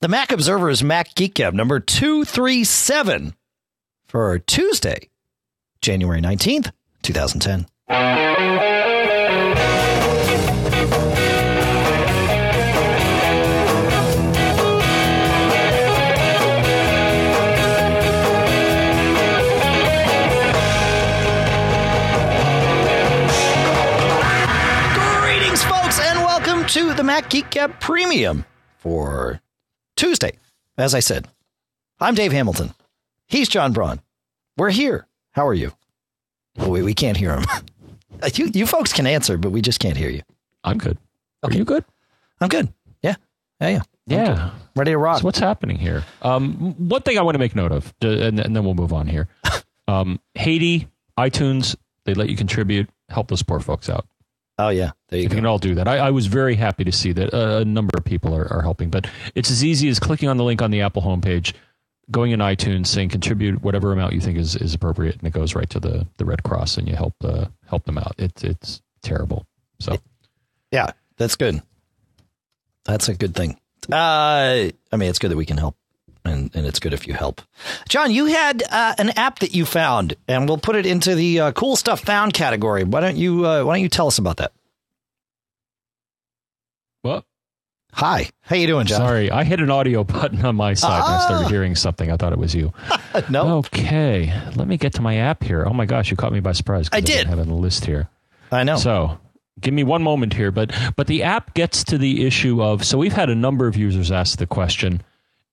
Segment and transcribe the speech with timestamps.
[0.00, 3.34] The Mac Observer is Mac Geek Gab number 237
[4.06, 5.08] for Tuesday,
[5.82, 6.70] January 19th,
[7.02, 7.66] 2010.
[24.94, 28.44] Greetings, folks, and welcome to the Mac Geek Gab Premium
[28.76, 29.40] for
[29.98, 30.38] Tuesday.
[30.78, 31.26] As I said,
[31.98, 32.72] I'm Dave Hamilton.
[33.26, 34.00] He's John Braun.
[34.56, 35.08] We're here.
[35.32, 35.72] How are you?
[36.56, 37.44] Oh, wait, we can't hear him.
[38.34, 40.22] you, you folks can answer, but we just can't hear you.
[40.62, 40.98] I'm good.
[41.42, 41.54] Okay.
[41.54, 41.84] Are you good?
[42.40, 42.72] I'm good.
[43.02, 43.16] Yeah.
[43.60, 43.82] Yeah, yeah.
[44.06, 44.50] Yeah.
[44.76, 45.18] Ready to rock.
[45.18, 46.04] So what's happening here?
[46.22, 49.06] Um, one thing I want to make note of, and, and then we'll move on
[49.06, 49.28] here.
[49.88, 50.86] Um, Haiti,
[51.18, 54.06] iTunes, they let you contribute, help those poor folks out.
[54.58, 54.92] Oh, yeah.
[55.08, 55.36] There you If go.
[55.36, 55.88] can all do that.
[55.88, 58.62] I, I was very happy to see that uh, a number of people are, are
[58.62, 61.54] helping, but it's as easy as clicking on the link on the Apple homepage,
[62.10, 65.54] going in iTunes, saying contribute whatever amount you think is, is appropriate, and it goes
[65.54, 68.14] right to the, the Red Cross, and you help uh, help them out.
[68.18, 69.46] It's it's terrible.
[69.80, 69.98] So
[70.72, 71.62] Yeah, that's good.
[72.84, 73.58] That's a good thing.
[73.92, 75.76] Uh, I mean, it's good that we can help,
[76.52, 77.40] and, and it's good if you help.
[77.88, 81.40] John, you had uh, an app that you found, and we'll put it into the
[81.40, 82.84] uh, cool stuff found category.
[82.84, 84.52] Why don't you uh, Why don't you tell us about that?
[87.04, 87.24] well,
[87.94, 88.98] Hi, how you doing, John?
[88.98, 91.26] sorry, I hit an audio button on my side, and I Ah.
[91.26, 92.10] started hearing something.
[92.12, 92.72] I thought it was you.
[93.30, 95.64] no, Okay, let me get to my app here.
[95.66, 96.88] Oh my gosh, you caught me by surprise.
[96.92, 97.26] I did.
[97.26, 98.08] didn't have the list here.
[98.52, 98.76] I know.
[98.76, 99.18] So
[99.60, 102.98] give me one moment here, but but the app gets to the issue of so
[102.98, 105.02] we've had a number of users ask the question: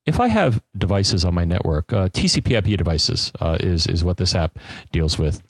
[0.05, 4.35] if I have devices on my network, uh, TCP/IP devices uh, is is what this
[4.35, 4.57] app
[4.91, 5.41] deals with.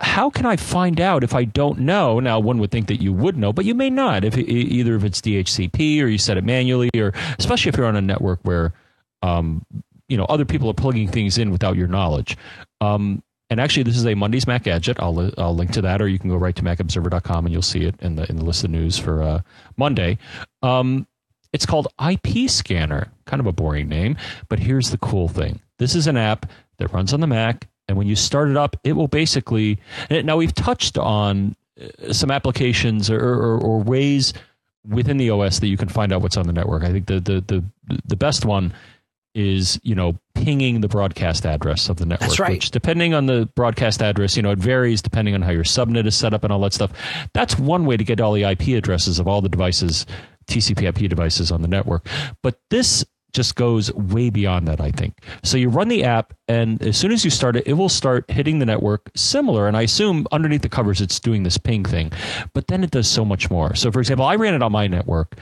[0.00, 2.20] How can I find out if I don't know?
[2.20, 4.24] Now, one would think that you would know, but you may not.
[4.24, 7.86] If it, either if it's DHCP or you set it manually, or especially if you're
[7.86, 8.72] on a network where
[9.22, 9.64] um,
[10.08, 12.36] you know other people are plugging things in without your knowledge.
[12.80, 14.98] Um, and actually, this is a Monday's Mac Gadget.
[15.00, 17.84] I'll I'll link to that, or you can go right to MacObserver.com and you'll see
[17.84, 19.40] it in the in the list of news for uh,
[19.76, 20.18] Monday.
[20.62, 21.06] Um,
[21.52, 23.10] it's called IP Scanner.
[23.28, 24.16] Kind of a boring name,
[24.48, 27.96] but here's the cool thing: this is an app that runs on the Mac, and
[27.96, 29.78] when you start it up, it will basically.
[30.10, 34.32] Now we've touched on uh, some applications or, or, or ways
[34.88, 36.82] within the OS that you can find out what's on the network.
[36.82, 37.64] I think the the the
[38.06, 38.72] the best one
[39.34, 42.28] is you know pinging the broadcast address of the network.
[42.28, 42.52] That's right.
[42.52, 46.06] Which, depending on the broadcast address, you know it varies depending on how your subnet
[46.06, 46.92] is set up and all that stuff.
[47.32, 50.06] That's one way to get all the IP addresses of all the devices,
[50.46, 52.06] TCP/IP devices on the network.
[52.42, 55.18] But this just goes way beyond that, I think.
[55.42, 58.30] So you run the app, and as soon as you start it, it will start
[58.30, 59.68] hitting the network similar.
[59.68, 62.12] And I assume underneath the covers, it's doing this ping thing.
[62.54, 63.74] But then it does so much more.
[63.74, 65.36] So, for example, I ran it on my network.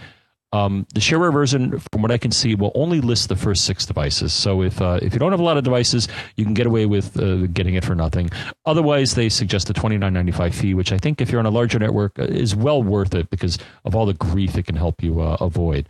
[0.56, 3.84] Um, the shareware version, from what I can see, will only list the first six
[3.84, 4.33] devices.
[4.33, 6.87] So if uh, if you don't have a lot of devices, you can get away
[6.87, 8.31] with uh, getting it for nothing.
[8.65, 11.47] Otherwise, they suggest a twenty nine ninety five fee, which I think if you're on
[11.47, 14.77] a larger network uh, is well worth it because of all the grief it can
[14.77, 15.89] help you uh, avoid.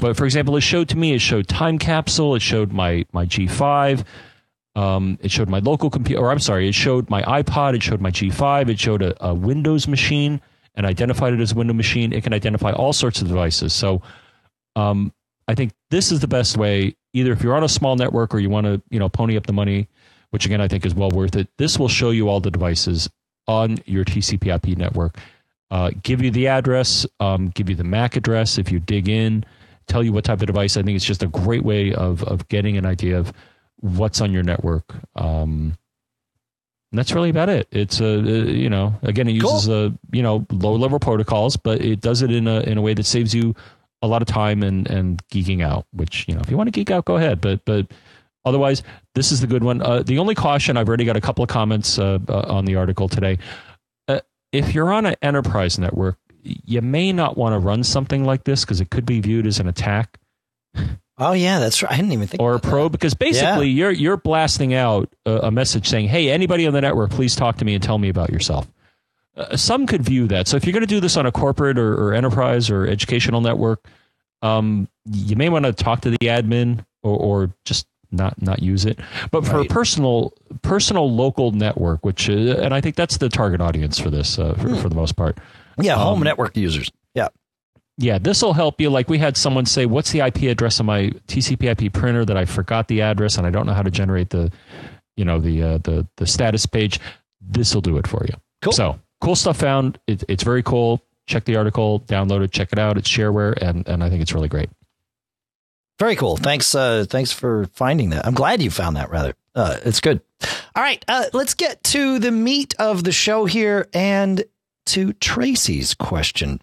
[0.00, 3.26] But for example, it showed to me it showed time capsule, it showed my my
[3.26, 4.04] G five.
[4.76, 8.02] Um, it showed my local computer, or I'm sorry, it showed my iPod, it showed
[8.02, 10.42] my G5, it showed a, a Windows machine
[10.76, 12.12] and identified it as a Windows machine.
[12.12, 13.72] It can identify all sorts of devices.
[13.72, 14.02] So
[14.76, 15.12] um,
[15.48, 18.38] I think this is the best way, either if you're on a small network or
[18.38, 19.88] you want to, you know, pony up the money,
[20.30, 21.48] which again I think is well worth it.
[21.56, 23.08] This will show you all the devices
[23.48, 25.18] on your TCP/IP network,
[25.70, 29.44] uh, give you the address, um, give you the MAC address if you dig in,
[29.86, 30.76] tell you what type of device.
[30.76, 33.32] I think it's just a great way of of getting an idea of
[33.80, 34.94] what's on your network.
[35.14, 35.76] Um,
[36.92, 37.66] and that's really about it.
[37.72, 41.80] It's a, uh, you know, again, it uses a, you know, low level protocols, but
[41.84, 43.54] it does it in a in a way that saves you
[44.02, 45.86] a lot of time and and geeking out.
[45.92, 47.40] Which you know, if you want to geek out, go ahead.
[47.40, 47.88] But but
[48.44, 48.82] otherwise,
[49.14, 49.82] this is the good one.
[49.82, 52.76] Uh, the only caution, I've already got a couple of comments uh, uh, on the
[52.76, 53.38] article today.
[54.06, 54.20] Uh,
[54.52, 58.64] if you're on an enterprise network, you may not want to run something like this
[58.64, 60.18] because it could be viewed as an attack
[61.18, 61.92] oh yeah, that's right.
[61.92, 62.42] I didn't even think.
[62.42, 66.30] or a about pro because basically you're you're blasting out a, a message saying, "Hey,
[66.30, 68.66] anybody on the network, please talk to me and tell me about yourself."
[69.36, 70.48] Uh, some could view that.
[70.48, 73.42] So if you're going to do this on a corporate or, or enterprise or educational
[73.42, 73.86] network,
[74.40, 78.84] um, you may want to talk to the admin or, or just not not use
[78.86, 78.98] it.
[79.30, 79.70] But for Right.
[79.70, 80.32] a personal
[80.62, 84.54] personal local network, which uh, and I think that's the target audience for this uh,
[84.54, 85.36] for, for the most part.
[85.78, 86.90] Yeah, home um, network users.
[87.98, 88.18] Yeah.
[88.18, 88.90] This will help you.
[88.90, 92.44] Like we had someone say, "What's the IP address of my TCP/IP printer that I
[92.44, 94.52] forgot the address and I don't know how to generate the,
[95.16, 97.00] you know, the uh, the the status page."
[97.40, 98.34] This will do it for you.
[98.62, 98.72] Cool.
[98.72, 99.98] So cool stuff found.
[100.06, 101.00] It, it's very cool.
[101.26, 102.98] Check the article, download it, check it out.
[102.98, 104.70] It's shareware, and and I think it's really great.
[105.98, 106.36] Very cool.
[106.36, 106.74] Thanks.
[106.74, 108.26] Uh, thanks for finding that.
[108.26, 109.10] I'm glad you found that.
[109.10, 110.20] Rather, uh, it's good.
[110.74, 114.44] All right, uh, let's get to the meat of the show here and
[114.86, 116.60] to Tracy's question.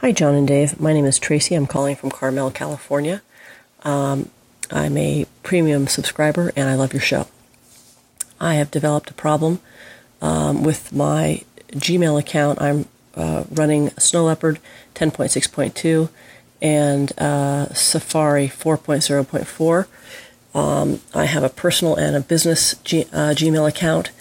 [0.00, 0.80] Hi, John and Dave.
[0.80, 1.54] My name is Tracy.
[1.54, 3.20] I'm calling from Carmel, California.
[3.82, 4.30] Um,
[4.70, 7.26] I'm a premium subscriber and I love your show.
[8.40, 9.60] I have developed a problem
[10.22, 11.42] um, with my
[11.72, 12.62] Gmail account.
[12.62, 14.58] I'm uh, running Snow Leopard
[14.94, 16.08] 10.6.2
[16.62, 19.86] and uh, Safari 4.0.4.
[20.58, 24.12] Um, I have a personal and a business G- uh, Gmail account,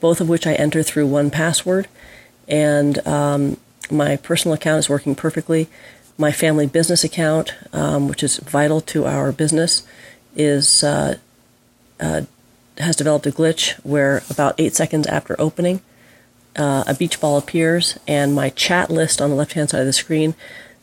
[0.00, 1.88] both of which I enter through one password.
[2.48, 3.58] And um,
[3.90, 5.68] my personal account is working perfectly.
[6.18, 9.86] My family business account, um, which is vital to our business,
[10.34, 11.16] is uh,
[12.00, 12.22] uh,
[12.78, 15.80] has developed a glitch where about eight seconds after opening,
[16.56, 19.86] uh, a beach ball appears, and my chat list on the left hand side of
[19.86, 20.34] the screen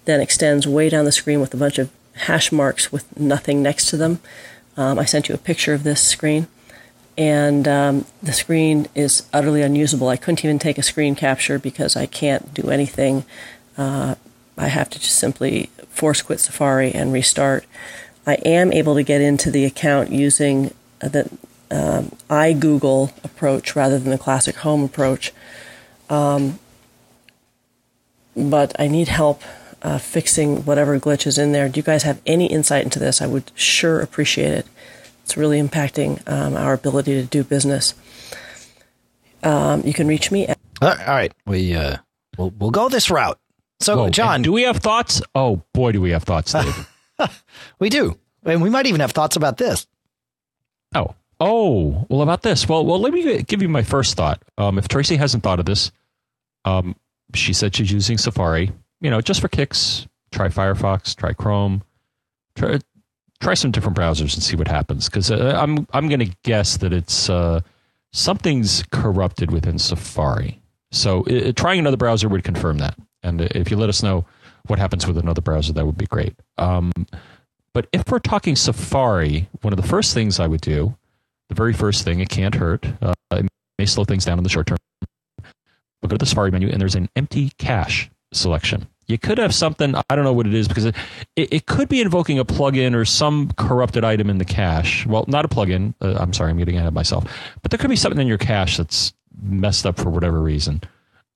[0.06, 3.88] then extends way down the screen with a bunch of hash marks with nothing next
[3.88, 4.20] to them.
[4.76, 6.48] Um, I sent you a picture of this screen,
[7.18, 10.10] and um, the screen is utterly unusable.
[10.10, 13.26] I couldn't even take a screen capture because I can't do anything.
[13.78, 14.16] Uh,
[14.58, 17.66] I have to just simply force quit Safari and restart.
[18.26, 21.30] I am able to get into the account using the
[21.70, 25.34] um, iGoogle approach rather than the classic home approach.
[26.10, 26.60] Um,
[28.36, 29.42] but I need help
[29.82, 31.68] uh, fixing whatever glitch is in there.
[31.68, 33.22] Do you guys have any insight into this?
[33.22, 34.68] I would sure appreciate it.
[35.24, 37.94] It's really impacting um, our ability to do business.
[39.42, 40.48] Um, you can reach me.
[40.48, 41.98] At- all right, we uh,
[42.38, 43.40] we'll we'll go this route.
[43.80, 45.22] So, Whoa, John, do we have thoughts?
[45.36, 46.54] Oh boy, do we have thoughts,
[47.20, 47.30] Dave.
[47.80, 49.88] we do, and we might even have thoughts about this.
[50.96, 52.68] Oh, oh, well, about this.
[52.68, 54.42] Well, well, let me give you my first thought.
[54.58, 55.92] Um, if Tracy hasn't thought of this,
[56.66, 56.96] um,
[57.34, 58.72] she said she's using Safari.
[59.02, 60.08] You know, just for kicks.
[60.32, 61.16] Try Firefox.
[61.16, 61.84] Try Chrome.
[62.56, 62.80] Try
[63.44, 65.10] try some different browsers and see what happens.
[65.10, 67.62] Because uh, I'm I'm going to guess that it's uh,
[68.12, 70.62] something's corrupted within Safari.
[70.92, 72.96] So uh, trying another browser would confirm that.
[73.22, 74.26] And if you let us know
[74.68, 76.36] what happens with another browser, that would be great.
[76.58, 76.92] Um,
[77.74, 80.96] but if we're talking Safari, one of the first things I would do,
[81.50, 82.86] the very first thing, it can't hurt.
[83.02, 83.48] Uh, it
[83.80, 84.78] may slow things down in the short term.
[86.02, 88.88] But go to the Safari menu, and there's an empty cache selection.
[89.08, 90.96] You could have something, I don't know what it is, because it,
[91.36, 95.06] it, could be invoking a plugin or some corrupted item in the cache.
[95.06, 95.94] Well, not a plugin.
[96.02, 97.26] Uh, I'm sorry, I'm getting ahead of myself.
[97.62, 100.82] But there could be something in your cache that's messed up for whatever reason.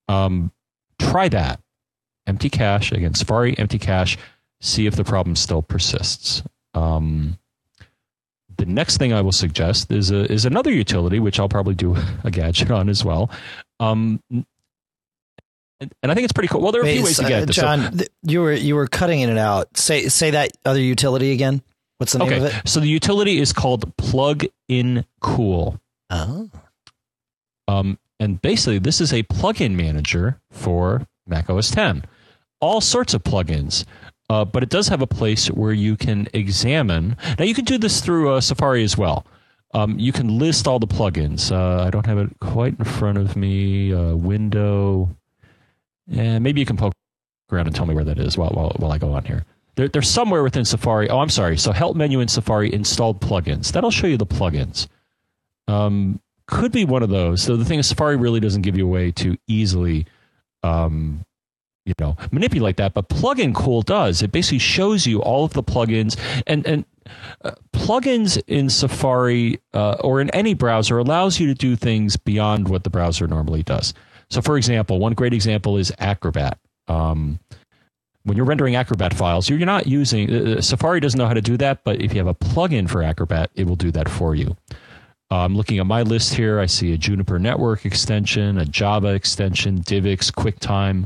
[0.07, 0.51] Um,
[0.99, 1.59] try that.
[2.25, 4.17] Empty cache, again, Safari, empty cache,
[4.61, 6.43] see if the problem still persists.
[6.73, 7.37] Um,
[8.57, 11.95] the next thing I will suggest is a, is another utility, which I'll probably do
[12.23, 13.29] a gadget on as well.
[13.79, 14.21] Um,
[15.79, 16.61] and, I think it's pretty cool.
[16.61, 18.87] Well, there are a few ways to get uh, John, so, you were you were
[18.87, 19.77] cutting in and out.
[19.77, 21.61] Say say that other utility again.
[21.97, 22.37] What's the name okay.
[22.37, 22.67] of it?
[22.67, 25.79] So the utility is called Plug in Cool.
[26.09, 26.49] Oh.
[27.67, 32.05] Um, and basically, this is a plugin manager for Mac OS 10.
[32.61, 33.85] All sorts of plugins.
[34.29, 37.15] Uh, but it does have a place where you can examine.
[37.39, 39.25] Now, you can do this through uh, Safari as well.
[39.73, 41.51] Um, you can list all the plugins.
[41.51, 43.93] Uh, I don't have it quite in front of me.
[43.93, 45.09] Uh, window.
[46.11, 46.93] And maybe you can poke
[47.51, 49.45] around and tell me where that is while, while, while I go on here.
[49.75, 51.09] There, they're somewhere within Safari.
[51.09, 51.57] Oh, I'm sorry.
[51.57, 53.71] So, help menu in Safari, installed plugins.
[53.71, 54.87] That'll show you the plugins.
[55.67, 57.43] Um, could be one of those.
[57.43, 60.07] So, the thing is, Safari really doesn't give you a way to easily
[60.63, 61.25] um,
[61.87, 65.63] you know manipulate that but plugin cool does it basically shows you all of the
[65.63, 66.85] plugins and and
[67.45, 72.67] uh, plugins in safari uh, or in any browser allows you to do things beyond
[72.67, 73.93] what the browser normally does
[74.29, 76.57] so for example one great example is acrobat
[76.87, 77.39] um,
[78.23, 81.57] when you're rendering acrobat files you're not using uh, safari doesn't know how to do
[81.57, 84.55] that but if you have a plugin for acrobat it will do that for you
[85.29, 86.57] I'm looking at my list here.
[86.57, 91.05] I see a Juniper Network extension, a Java extension, DivX, QuickTime,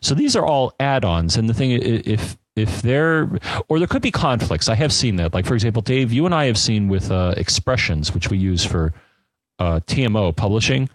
[0.00, 3.30] so these are all add-ons, and the thing if if they're
[3.68, 4.68] or there could be conflicts.
[4.68, 5.34] I have seen that.
[5.34, 8.64] Like for example, Dave, you and I have seen with uh, expressions, which we use
[8.64, 8.92] for
[9.58, 10.88] uh, TMO publishing.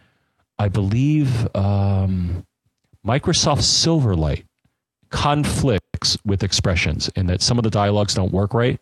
[0.58, 2.46] I believe um,
[3.06, 4.46] Microsoft Silverlight
[5.10, 8.80] conflicts with expressions in that some of the dialogues don't work right.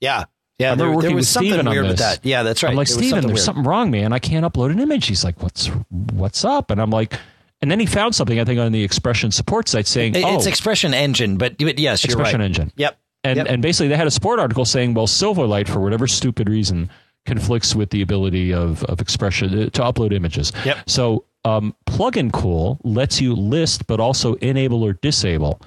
[0.00, 0.24] Yeah.
[0.58, 2.18] Yeah, there, there, was something Steven weird with that.
[2.24, 2.70] Yeah, that's right.
[2.70, 3.44] I'm like, there Steven, something there's weird.
[3.44, 4.12] something wrong, man.
[4.12, 5.06] I can't upload an image.
[5.06, 5.68] He's like, what's
[6.12, 6.72] what's up?
[6.72, 7.14] And I'm like,
[7.62, 10.34] and then he found something, I think, on the expression support site saying, It- oh,
[10.36, 12.46] It's expression engine, but, but yes, you're expression right.
[12.46, 12.72] engine.
[12.76, 12.98] Yep.
[13.22, 13.46] And, Yep.
[13.48, 16.90] and basically, they had a support article saying, well, Silverlight, for whatever stupid reason,
[17.28, 20.52] conflicts with the ability of, of expression uh, to upload images.
[20.64, 20.90] Yep.
[20.90, 25.60] So, um, Plugin Cool lets you list, but also enable or disable.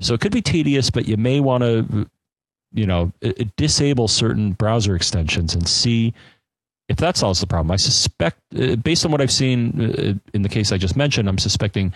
[0.00, 2.08] So it could be tedious, but you may want to
[2.72, 3.12] you know,
[3.56, 6.14] disable certain browser extensions and see
[6.88, 7.70] if that solves the problem.
[7.70, 11.28] I suspect, uh, based on what I've seen uh, in the case I just mentioned,
[11.28, 11.92] I'm suspecting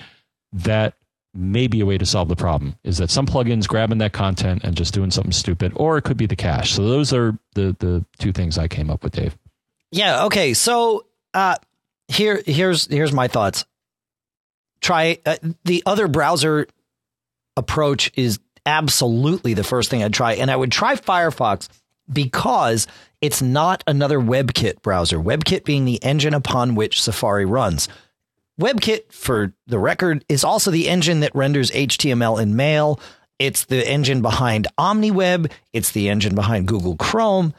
[0.52, 0.94] that
[1.34, 2.76] may be a way to solve the problem.
[2.84, 6.16] Is that some plugins grabbing that content and just doing something stupid, or it could
[6.16, 6.72] be the cache.
[6.72, 9.36] So those are the the two things I came up with, Dave.
[9.90, 10.24] Yeah.
[10.24, 10.54] Okay.
[10.54, 11.56] So uh,
[12.08, 13.64] here here's here's my thoughts.
[14.80, 16.66] Try uh, the other browser
[17.56, 21.68] approach is absolutely the first thing I'd try, and I would try Firefox
[22.12, 22.86] because
[23.20, 25.18] it's not another WebKit browser.
[25.18, 27.88] WebKit being the engine upon which Safari runs.
[28.60, 33.00] WebKit, for the record, is also the engine that renders HTML in Mail.
[33.38, 35.50] It's the engine behind OmniWeb.
[35.72, 37.52] It's the engine behind Google Chrome.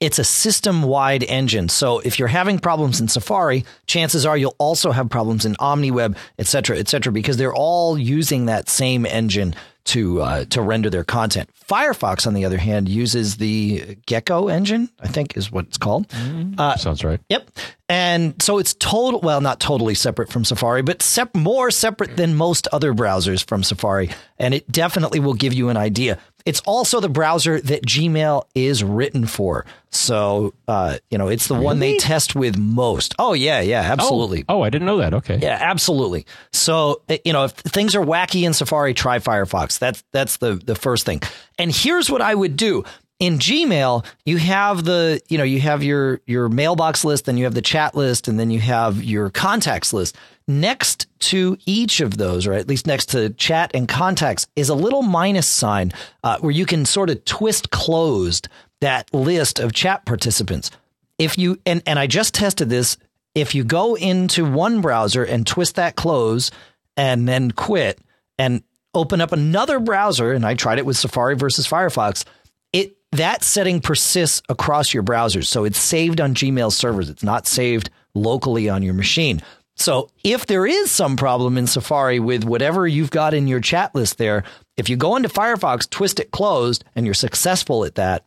[0.00, 1.70] It's a system wide engine.
[1.70, 6.16] So if you're having problems in Safari, chances are you'll also have problems in OmniWeb,
[6.38, 10.90] et cetera, et cetera, because they're all using that same engine to uh, to render
[10.90, 11.50] their content.
[11.68, 14.88] Firefox, on the other hand, uses the Gecko engine.
[15.00, 16.08] I think is what it's called.
[16.08, 16.58] Mm-hmm.
[16.58, 17.20] Uh, Sounds right.
[17.28, 17.50] Yep.
[17.88, 19.20] And so it's total.
[19.20, 23.62] Well, not totally separate from Safari, but sep- more separate than most other browsers from
[23.62, 24.10] Safari.
[24.38, 26.18] And it definitely will give you an idea.
[26.44, 29.64] It's also the browser that Gmail is written for.
[29.90, 31.64] So, uh, you know, it's the really?
[31.64, 33.14] one they test with most.
[33.18, 34.44] Oh, yeah, yeah, absolutely.
[34.48, 35.14] Oh, oh, I didn't know that.
[35.14, 35.38] Okay.
[35.38, 36.26] Yeah, absolutely.
[36.52, 39.78] So, uh, you know, if things are wacky in Safari, try Firefox.
[39.78, 41.22] That's that's the the first thing.
[41.58, 42.84] And here's what I would do.
[43.20, 47.44] In Gmail, you have the, you know, you have your your mailbox list, then you
[47.44, 50.16] have the chat list, and then you have your contacts list.
[50.46, 54.74] Next to each of those, or at least next to chat and contacts, is a
[54.74, 58.48] little minus sign uh, where you can sort of twist closed
[58.82, 60.70] that list of chat participants.
[61.18, 62.98] If you and and I just tested this,
[63.34, 66.50] if you go into one browser and twist that close
[66.96, 67.98] and then quit
[68.38, 72.24] and open up another browser, and I tried it with Safari versus Firefox,
[72.72, 75.46] it that setting persists across your browsers.
[75.46, 77.08] So it's saved on Gmail servers.
[77.08, 79.40] It's not saved locally on your machine.
[79.76, 83.94] So if there is some problem in Safari with whatever you've got in your chat
[83.94, 84.44] list there,
[84.76, 88.24] if you go into Firefox, twist it closed, and you're successful at that,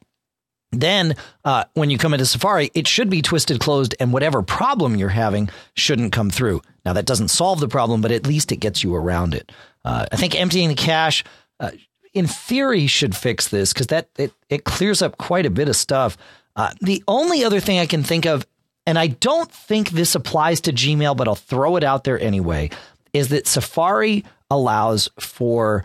[0.72, 4.96] then uh, when you come into Safari, it should be twisted closed, and whatever problem
[4.96, 6.62] you're having shouldn't come through.
[6.86, 9.52] Now that doesn't solve the problem, but at least it gets you around it.
[9.86, 11.24] Uh, I think emptying the cache,
[11.60, 11.72] uh,
[12.14, 15.76] in theory, should fix this because that it, it clears up quite a bit of
[15.76, 16.18] stuff.
[16.56, 18.46] Uh, the only other thing I can think of
[18.88, 22.70] and I don't think this applies to Gmail, but I'll throw it out there anyway,
[23.12, 25.84] is that Safari allows for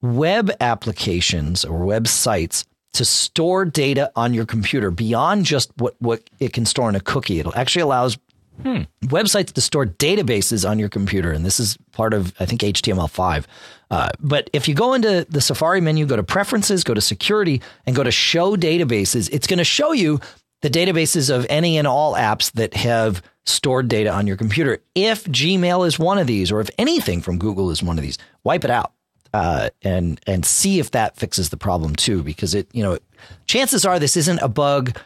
[0.00, 6.52] web applications or websites to store data on your computer beyond just what, what it
[6.52, 7.40] can store in a cookie.
[7.40, 8.16] It actually allows
[8.62, 8.82] hmm.
[9.02, 11.32] websites to store databases on your computer.
[11.32, 13.44] And this is part of, I think, HTML5.
[13.90, 17.60] Uh, but if you go into the Safari menu, go to Preferences, go to Security,
[17.86, 20.20] and go to Show Databases, it's going to show you
[20.60, 24.82] the databases of any and all apps that have stored data on your computer.
[24.94, 28.18] If Gmail is one of these, or if anything from Google is one of these,
[28.44, 28.92] wipe it out
[29.32, 32.22] uh, and and see if that fixes the problem too.
[32.22, 32.98] Because it, you know,
[33.46, 34.98] chances are this isn't a bug,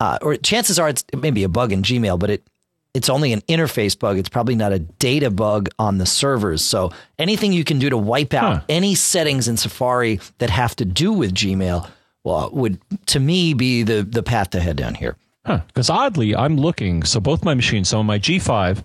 [0.00, 2.48] uh, or chances are it's it may be a bug in Gmail, but it
[2.94, 4.18] it's only an interface bug.
[4.18, 6.64] It's probably not a data bug on the servers.
[6.64, 8.64] So anything you can do to wipe out huh.
[8.68, 11.88] any settings in Safari that have to do with Gmail
[12.24, 15.16] well, would to me be the the path to head down here.
[15.44, 15.94] Because huh.
[15.94, 17.02] oddly, I'm looking.
[17.04, 17.90] So both my machines.
[17.90, 18.82] So on my G5,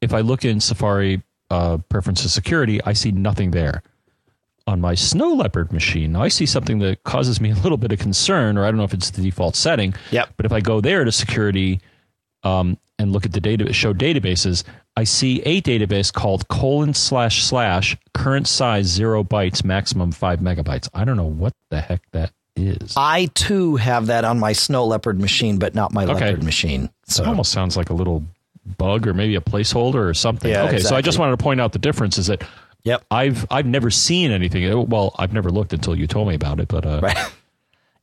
[0.00, 3.82] if I look in Safari uh, preferences security, I see nothing there.
[4.66, 7.92] On my Snow Leopard machine, now I see something that causes me a little bit
[7.92, 9.94] of concern, or I don't know if it's the default setting.
[10.10, 10.30] Yep.
[10.36, 11.80] But if I go there to security
[12.42, 14.64] um, and look at the data, show databases,
[14.96, 20.88] I see a database called colon slash slash current size zero bytes, maximum five megabytes.
[20.94, 22.94] I don't know what the heck that is.
[22.96, 26.26] I too have that on my snow leopard machine, but not my okay.
[26.26, 26.90] leopard machine.
[27.06, 28.24] So it almost sounds like a little
[28.78, 30.50] bug or maybe a placeholder or something.
[30.50, 30.88] Yeah, okay, exactly.
[30.88, 32.42] so I just wanted to point out the difference is that
[32.82, 33.04] yep.
[33.10, 34.88] I've I've never seen anything.
[34.88, 37.16] Well, I've never looked until you told me about it, but uh, right.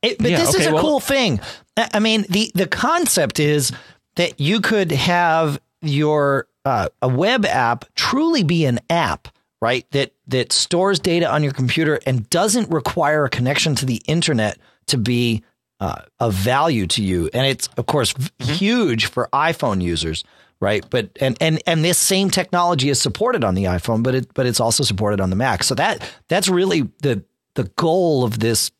[0.04, 1.38] It, but yeah, this okay, is a well, cool thing.
[1.76, 3.70] I mean, the the concept is
[4.16, 9.28] that you could have your uh, a web app truly be an app
[9.62, 9.88] right?
[9.92, 14.58] That that stores data on your computer and doesn't require a connection to the internet
[14.86, 15.42] to be
[15.80, 17.30] uh, of value to you.
[17.32, 18.52] And it's of course mm-hmm.
[18.52, 20.24] huge for iPhone users,
[20.60, 20.84] right?
[20.88, 24.46] But and and and this same technology is supported on the iPhone, but it but
[24.46, 25.64] it's also supported on the Mac.
[25.64, 27.24] So that that's really the
[27.54, 28.70] the goal of this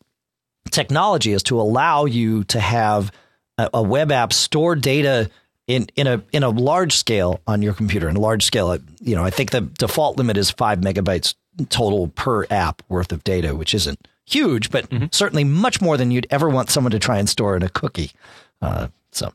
[0.70, 3.10] technology is to allow you to have
[3.58, 5.30] a, a web app store data
[5.66, 9.14] in in a in a large scale on your computer in a large scale you
[9.14, 11.34] know i think the default limit is 5 megabytes
[11.68, 15.06] total per app worth of data, which isn't huge, but Mm-hmm.
[15.12, 18.12] certainly much more than you'd ever want someone to try and store in a cookie.
[18.60, 19.32] Uh, so,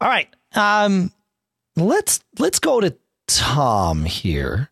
[0.00, 1.10] all right, um,
[1.76, 2.94] let's let's go to
[3.26, 4.68] Tom here,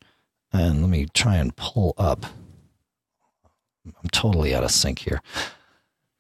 [0.53, 2.27] and let me try and pull up.
[3.87, 5.23] I'm totally out of sync here.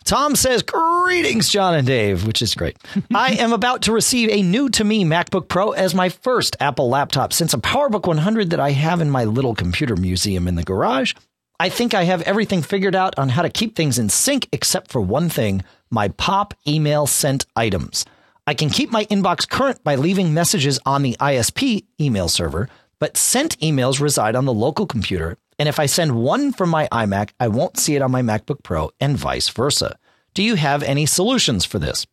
[0.04, 2.76] Tom says, Greetings, John and Dave, which is great.
[3.14, 6.88] I am about to receive a new to me MacBook Pro as my first Apple
[6.88, 10.64] laptop since a PowerBook 100 that I have in my little computer museum in the
[10.64, 11.14] garage.
[11.60, 14.90] I think I have everything figured out on how to keep things in sync except
[14.90, 18.06] for one thing my pop email sent items.
[18.46, 23.16] I can keep my inbox current by leaving messages on the ISP email server, but
[23.16, 25.36] sent emails reside on the local computer.
[25.60, 28.62] And if I send one from my iMac, I won't see it on my MacBook
[28.62, 29.98] Pro and vice versa.
[30.32, 32.06] Do you have any solutions for this?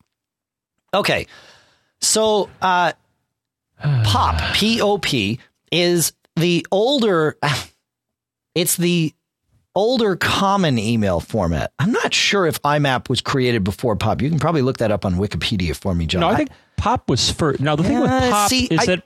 [0.92, 1.26] Okay.
[2.02, 2.92] So, uh,
[4.04, 5.40] POP, P O P,
[5.72, 7.38] is the older,
[8.54, 9.14] it's the
[9.74, 11.72] older common email format.
[11.78, 14.20] I'm not sure if IMAP was created before POP.
[14.20, 16.20] You can probably look that up on Wikipedia for me, John.
[16.20, 17.60] No, I think Pop was first.
[17.60, 19.04] Now the thing with Uh, Pop see, is I- that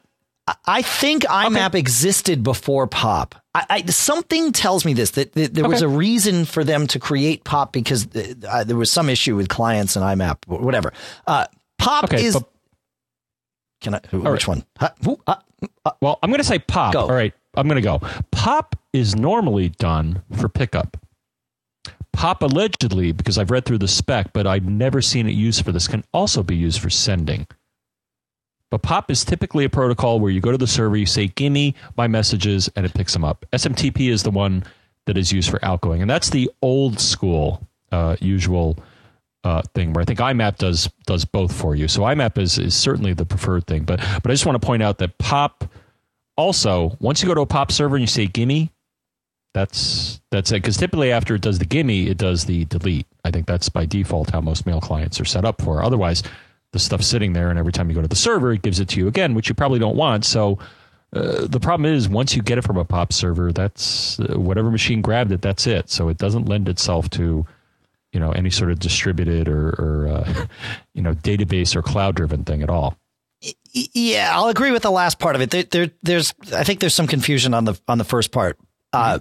[0.67, 3.37] I think IMAP existed before POP.
[3.55, 6.99] I, I, something tells me this that, that there was a reason for them to
[6.99, 8.09] create POP because
[8.49, 10.93] uh, there was some issue with clients and IMAP, or whatever.
[11.27, 11.47] Uh,
[11.79, 12.35] POP Okay, is.
[12.35, 12.49] but-
[13.83, 14.01] can I?
[14.11, 14.63] Who, which right.
[14.81, 14.91] one?
[15.05, 15.35] Who, uh,
[16.01, 16.93] Well, I'm going to say pop.
[16.93, 17.01] Go.
[17.03, 18.01] All right, I'm going to go.
[18.31, 20.97] Pop is normally done for pickup.
[22.13, 25.73] Pop allegedly, because I've read through the spec, but I've never seen it used for
[25.73, 27.47] this, can also be used for sending.
[28.73, 31.53] But POP is typically a protocol where you go to the server, you say, "Give
[31.53, 33.45] me my messages," and it picks them up.
[33.53, 34.65] SMTP is the one
[35.05, 38.79] that is used for outgoing, and that's the old school, uh, usual
[39.45, 41.87] uh, thing where I think IMAP does does both for you.
[41.87, 43.85] So IMAP is is certainly the preferred thing.
[43.85, 45.71] But but I just want to point out that POP
[46.39, 48.73] also once you go to a POP server and you say "Gimme,"
[49.53, 50.63] that's that's it.
[50.63, 53.07] Because typically after it does the "Gimme," it does the delete.
[53.23, 55.83] I think that's by default how most mail clients are set up for.
[55.83, 56.23] Otherwise,
[56.73, 58.89] the stuff sitting there, and every time you go to the server, it gives it
[58.91, 60.25] to you again, which you probably don't want.
[60.25, 60.59] So.
[61.15, 64.71] Uh, the problem is once you get it from a pop server that's uh, whatever
[64.71, 67.45] machine grabbed it that's it so it doesn't lend itself to
[68.13, 70.47] you know any sort of distributed or, or uh,
[70.95, 72.97] you know database or cloud driven thing at all
[73.73, 75.51] yeah, I'll agree with the last part of it.
[75.51, 78.59] There, there, there's, I think there's some confusion on the on the first part.
[78.93, 79.19] Uh,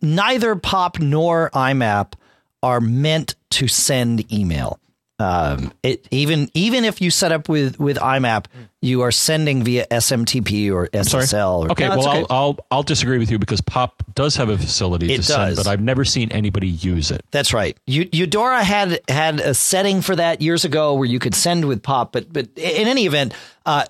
[0.00, 2.14] neither POP nor IMAP
[2.62, 4.78] are meant to send email.
[5.20, 8.46] Um, it even even if you set up with with IMAP,
[8.80, 11.66] you are sending via SMTP or SSL.
[11.66, 14.56] Or, okay No, well I'll, I'll I'll disagree with you because pop does have a
[14.56, 15.56] facility It to send does.
[15.58, 17.76] but I've never seen anybody use it That's right.
[17.86, 21.82] Eu- Eudora had had a setting for that years ago where you could send with
[21.82, 23.34] POP, but but in any event,
[23.66, 23.84] uh,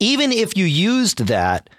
[0.00, 1.70] even if you used that,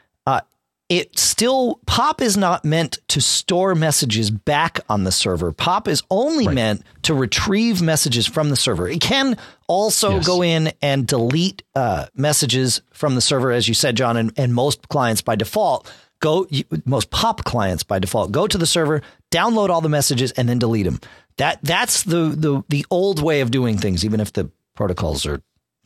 [0.89, 5.51] it still POP is not meant to store messages back on the server.
[5.51, 8.87] POP is only meant to retrieve messages from the server.
[8.87, 10.27] It can also Yes.
[10.27, 14.53] go in and delete uh, messages from the server, as you said, John, and, and
[14.53, 16.47] most clients by default go
[16.85, 20.57] most pop clients by default go to the server download all the messages and then
[20.57, 20.97] delete them
[21.35, 25.41] that that's the the the old way of doing things even if the protocols are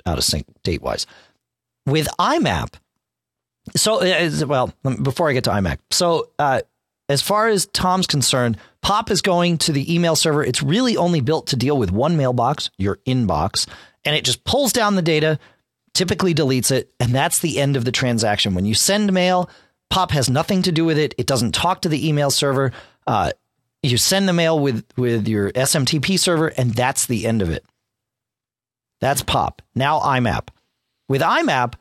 [0.05, 1.07] out of sync date wise
[1.87, 2.75] with imap
[3.75, 6.61] so uh, well before i get to imap so uh
[7.09, 10.43] as far as Tom's concerned, POP is going to the email server.
[10.43, 13.67] It's really only built to deal with one mailbox, your inbox,
[14.03, 15.39] and it just pulls down the data,
[15.93, 18.55] typically deletes it, and that's the end of the transaction.
[18.55, 19.49] When you send mail,
[19.89, 21.15] POP has nothing to do with it.
[21.17, 22.73] It doesn't talk to the email server.
[23.05, 23.31] Uh,
[23.81, 27.65] you send the mail with with your SMTP server, and that's the end of it.
[28.99, 29.61] That's POP.
[29.75, 30.49] Now IMAP.
[31.07, 31.75] With IMAP,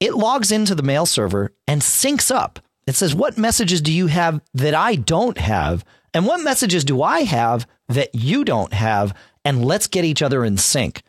[0.00, 2.58] it logs into the mail server and syncs up.
[2.86, 5.84] It says, What messages do you have that I don't have?
[6.12, 9.16] And what messages do I have that you don't have?
[9.44, 11.02] And let's get each other in sync.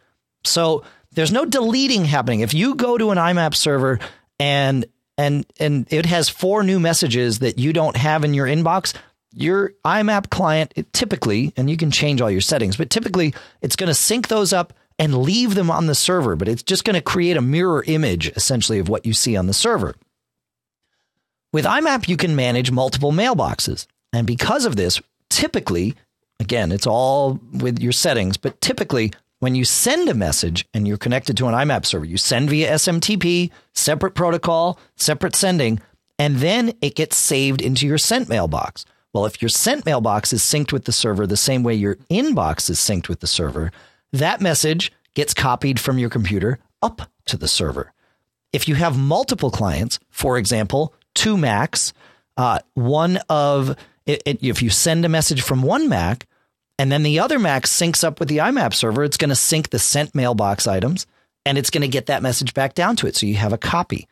[0.43, 2.41] So there's no deleting happening.
[2.41, 3.99] If you go to an IMAP server
[4.39, 4.85] and
[5.17, 8.93] and and it has four new messages that you don't have in your inbox,
[9.33, 13.87] your IMAP client typically, and you can change all your settings, but typically it's going
[13.87, 17.01] to sync those up and leave them on the server, but it's just going to
[17.01, 19.95] create a mirror image essentially of what you see on the server.
[21.51, 23.87] With IMAP, you can manage multiple mailboxes.
[24.13, 25.95] And because of this, typically,
[26.39, 30.97] again, it's all with your settings, but typically, when you send a message and you're
[30.97, 35.81] connected to an IMAP server, you send via SMTP, separate protocol, separate sending,
[36.17, 38.85] and then it gets saved into your sent mailbox.
[39.13, 42.69] Well, if your sent mailbox is synced with the server the same way your inbox
[42.69, 43.71] is synced with the server,
[44.13, 47.93] that message gets copied from your computer up to the server.
[48.53, 51.93] If you have multiple clients, for example, two Macs,
[52.37, 56.27] uh, one of it, it, if you send a message from one Mac
[56.77, 59.69] and then the other Mac syncs up with the IMAP server, it's going to sync
[59.69, 61.07] the sent mailbox items
[61.45, 63.15] and it's going to get that message back down to it.
[63.15, 64.07] So you have a copy.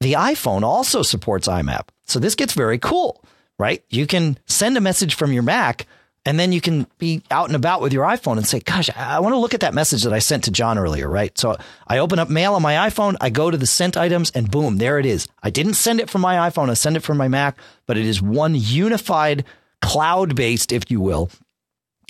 [0.00, 1.88] The iPhone also supports IMAP.
[2.04, 3.24] So this gets very cool,
[3.58, 3.84] right?
[3.88, 5.86] You can send a message from your Mac
[6.24, 9.18] and then you can be out and about with your iPhone and say, gosh, I
[9.20, 11.36] want to look at that message that I sent to John earlier, right?
[11.36, 11.56] So
[11.88, 14.78] I open up mail on my iPhone, I go to the sent items, and boom,
[14.78, 15.26] there it is.
[15.42, 18.06] I didn't send it from my iPhone, I send it from my Mac, but it
[18.06, 19.44] is one unified
[19.80, 21.28] cloud based, if you will,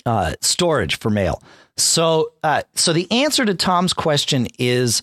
[0.05, 1.41] uh, storage for mail.
[1.75, 5.01] So, uh, so the answer to Tom's question is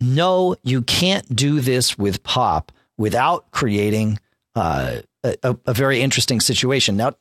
[0.00, 4.18] no, you can't do this with POP without creating
[4.56, 6.96] uh, a, a very interesting situation.
[6.96, 7.14] Now,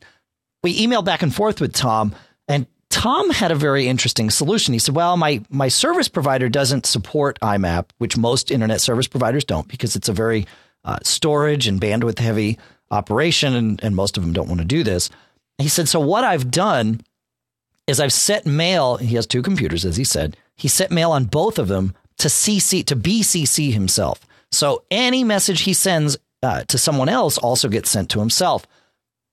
[0.63, 2.15] we emailed back and forth with Tom,
[2.47, 4.73] and Tom had a very interesting solution.
[4.73, 9.43] He said, "Well, my my service provider doesn't support IMAP, which most internet service providers
[9.43, 10.47] don't, because it's a very
[10.85, 12.57] uh, storage and bandwidth heavy
[12.91, 15.09] operation, and, and most of them don't want to do this."
[15.57, 17.01] He said, "So what I've done
[17.87, 18.97] is I've set mail.
[18.97, 20.37] He has two computers, as he said.
[20.55, 24.21] He set mail on both of them to CC to BCC himself.
[24.51, 28.65] So any message he sends uh, to someone else also gets sent to himself,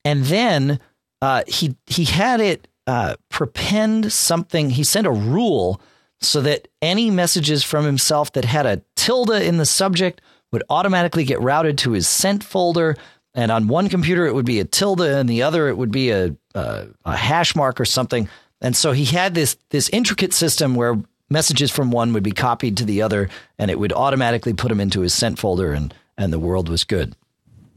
[0.05, 0.81] and then."
[1.23, 4.71] Uh, he he had it uh, prepend something.
[4.71, 5.81] He sent a rule
[6.21, 10.21] so that any messages from himself that had a tilde in the subject
[10.53, 12.97] would automatically get routed to his sent folder.
[13.33, 16.11] And on one computer it would be a tilde, and the other it would be
[16.11, 18.29] a, a, a hash mark or something.
[18.61, 22.77] And so he had this this intricate system where messages from one would be copied
[22.79, 23.29] to the other,
[23.59, 26.85] and it would automatically put them into his sent folder, and and the world was
[26.85, 27.15] good.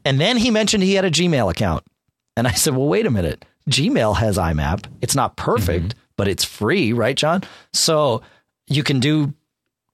[0.04, 1.84] And then he mentioned he had a Gmail account.
[2.36, 3.46] And I said, well, wait a minute.
[3.70, 4.86] Gmail has IMAP.
[5.02, 6.00] It's not perfect, mm-hmm.
[6.18, 7.44] but it's free, right, John?
[7.72, 8.22] So
[8.68, 9.34] you can do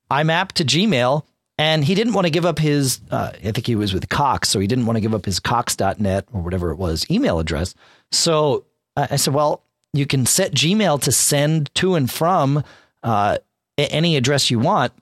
[0.10, 1.24] IMAP to Gmail.
[1.58, 4.48] And he didn't want to give up his, uh, I think he was with Cox,
[4.48, 7.76] so he didn't want to give up his Cox.net or whatever it was email address.
[8.14, 8.64] So
[8.96, 12.64] I said, well, you can set Gmail to send to and from
[13.04, 13.40] uh,
[13.78, 14.94] any address you want.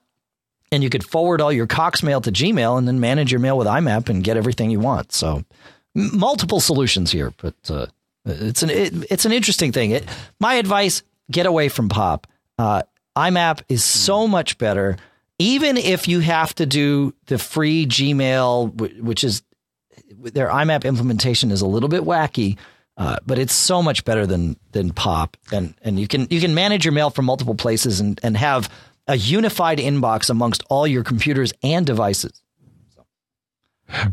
[0.71, 3.57] And you could forward all your Cox mail to Gmail and then manage your mail
[3.57, 5.13] with IMAP and get everything you want.
[5.13, 5.43] So
[5.97, 7.87] multiple solutions here, but uh,
[8.25, 9.91] it's an it, it's an interesting thing.
[9.91, 10.05] It,
[10.39, 12.27] my advice: get away from pop.
[12.57, 12.83] Uh,
[13.15, 14.97] IMAP is so much better.
[15.39, 19.43] Even if you have to do the free Gmail, which is
[20.17, 22.57] their IMAP implementation is a little bit wacky,
[22.97, 26.53] uh, but it's so much better than than POP, and and you can you can
[26.53, 28.71] manage your mail from multiple places and and have
[29.07, 32.41] a unified inbox amongst all your computers and devices.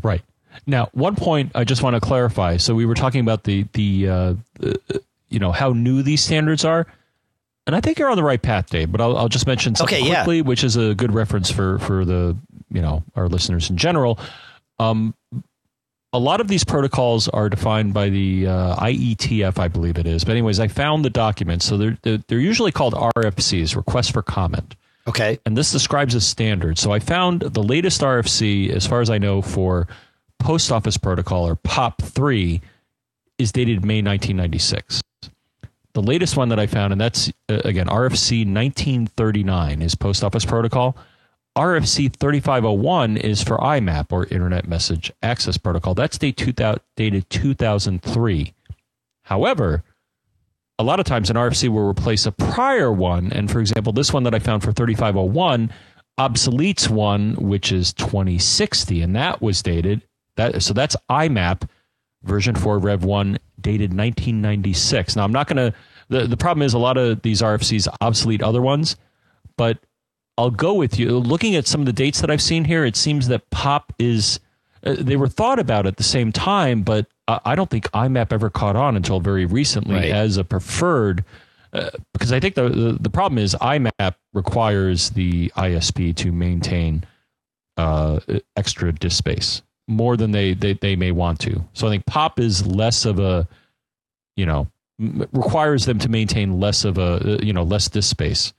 [0.01, 0.21] Right.
[0.65, 2.57] Now, one point I just want to clarify.
[2.57, 4.33] So we were talking about the the, uh,
[5.29, 6.87] you know how new these standards are,
[7.67, 8.91] and I think you're on the right path, Dave.
[8.91, 10.43] But I'll, I'll just mention something okay, quickly, yeah.
[10.43, 12.37] which is a good reference for for the
[12.71, 14.19] you know our listeners in general.
[14.79, 15.13] Um,
[16.15, 20.23] a lot of these protocols are defined by the uh, IETF, I believe it is.
[20.23, 21.65] But anyways, I found the documents.
[21.65, 24.75] So they're, they're, they're usually called RFCs, requests for comment.
[25.07, 25.39] Okay.
[25.45, 26.77] And this describes a standard.
[26.77, 29.87] So I found the latest RFC, as far as I know, for
[30.39, 32.61] Post Office Protocol, or POP3,
[33.37, 35.01] is dated May 1996.
[35.93, 40.45] The latest one that I found, and that's uh, again RFC 1939 is Post Office
[40.45, 40.97] Protocol.
[41.57, 45.93] RFC 3501 is for IMAP or Internet Message Access Protocol.
[45.93, 48.53] That's date 2000, dated 2003.
[49.23, 49.83] However,
[50.77, 53.31] a lot of times an RFC will replace a prior one.
[53.31, 55.71] And for example, this one that I found for 3501
[56.19, 60.01] obsoletes one, which is 2060, and that was dated
[60.37, 61.67] that so that's IMAP
[62.23, 65.15] version 4 Rev 1 dated 1996.
[65.15, 65.77] Now I'm not going to
[66.09, 68.95] the the problem is a lot of these RFCs obsolete other ones,
[69.57, 69.79] but
[70.37, 71.17] I'll go with you.
[71.17, 74.39] Looking at some of the dates that I've seen here, it seems that POP is
[74.83, 78.51] uh, they were thought about at the same time, but I don't think IMAP ever
[78.51, 80.11] caught on until very recently right.
[80.11, 81.25] as a preferred.
[81.73, 87.03] Uh, because I think the, the, the problem is IMAP requires the ISP to maintain
[87.77, 88.19] uh,
[88.55, 91.63] extra disk space more than they, they, they may want to.
[91.73, 93.47] So I think pop is less of a,
[94.35, 94.67] you know,
[94.99, 98.53] m- requires them to maintain less of a, uh, you know, less disk space.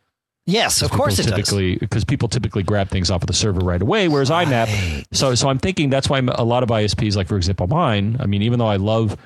[0.48, 1.80] Yes, of course it typically, does.
[1.80, 4.46] Because people typically grab things off of the server right away, whereas right.
[4.46, 5.06] IMAP.
[5.12, 8.16] So, so I'm thinking that's why a lot of ISPs, like for example mine.
[8.20, 9.16] I mean, even though I love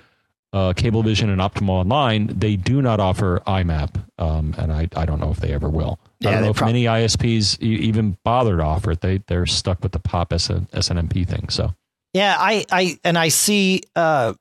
[0.55, 5.21] uh, Cablevision and Optimum Online, they do not offer IMAP, um, and I, I don't
[5.21, 6.01] know if they ever will.
[6.21, 9.01] Yeah, I don't know if prob- many ISPs even bother to offer it.
[9.03, 11.51] They they're stuck with the POP SNMP thing.
[11.51, 11.75] So
[12.12, 14.35] yeah, I, I and I see uh,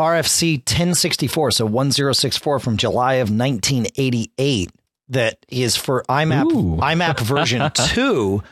[0.00, 4.70] RFC 1064, so 1064 from July of 1988
[5.10, 6.76] that is for IMAP Ooh.
[6.76, 8.42] IMAP version 2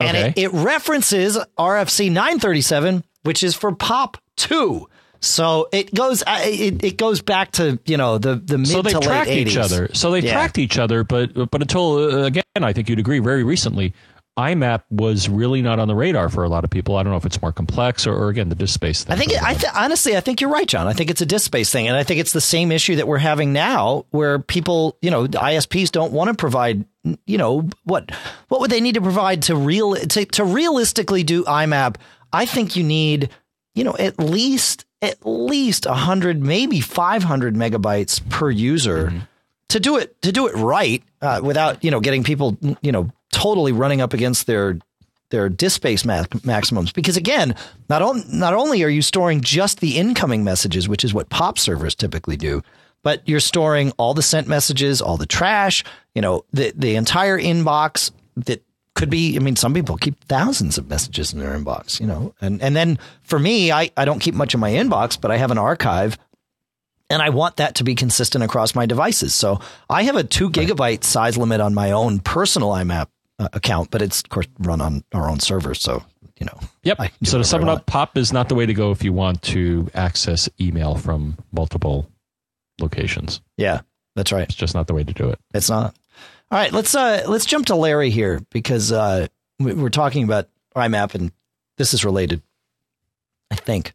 [0.00, 0.28] and okay.
[0.30, 4.88] it, it references RFC 937 which is for POP two.
[5.20, 8.82] So it goes uh, it, it goes back to you know the the mid so
[8.82, 9.36] they to late tracked 80s.
[9.46, 9.88] each other.
[9.94, 10.32] So they Yeah.
[10.32, 13.18] tracked each other, but but until uh, again, I think you'd agree.
[13.18, 13.92] Very recently,
[14.36, 16.96] IMAP was really not on the radar for a lot of people.
[16.96, 19.14] I don't know if it's more complex or, or again the disk space thing.
[19.14, 20.86] I think, I th- honestly, I think you're right, John.
[20.86, 23.08] I think it's a disk space thing, and I think it's the same issue that
[23.08, 26.84] we're having now, where people, you know, the ISPs don't want to provide,
[27.24, 28.10] you know, what
[28.48, 31.96] what would they need to provide to real to, to realistically do IMAP?
[32.32, 33.30] I think you need,
[33.74, 39.12] you know, at least at least hundred, maybe five hundred megabytes per user
[39.68, 43.10] to do it to do it right uh, without you know getting people you know
[43.36, 44.78] totally running up against their
[45.28, 47.54] their disk space ma- maximums because again
[47.90, 51.58] not on, not only are you storing just the incoming messages which is what pop
[51.58, 52.62] servers typically do
[53.02, 57.38] but you're storing all the sent messages all the trash you know the the entire
[57.38, 62.00] inbox that could be i mean some people keep thousands of messages in their inbox
[62.00, 65.20] you know and and then for me i i don't keep much in my inbox
[65.20, 66.16] but i have an archive
[67.08, 69.32] and I want that to be consistent across my devices.
[69.32, 73.06] So I have a two gigabyte size limit on my own personal IMAP
[73.38, 75.80] uh, account, but it's of course run on our own servers.
[75.80, 76.02] So
[76.38, 77.00] you know, Yep.
[77.00, 78.90] I can do So to sum it up, POP is not the way to go
[78.90, 82.10] if you want to access email from multiple
[82.80, 83.40] locations.
[83.56, 83.80] yeah,
[84.14, 84.44] that's right.
[84.44, 85.38] It's just not the way to do it.
[85.54, 85.94] It's not.
[86.50, 89.26] All right, let's uh let's jump to Larry here because uh
[89.58, 91.32] we- we're talking about IMAP and
[91.78, 92.42] this is related.
[93.50, 93.94] I think.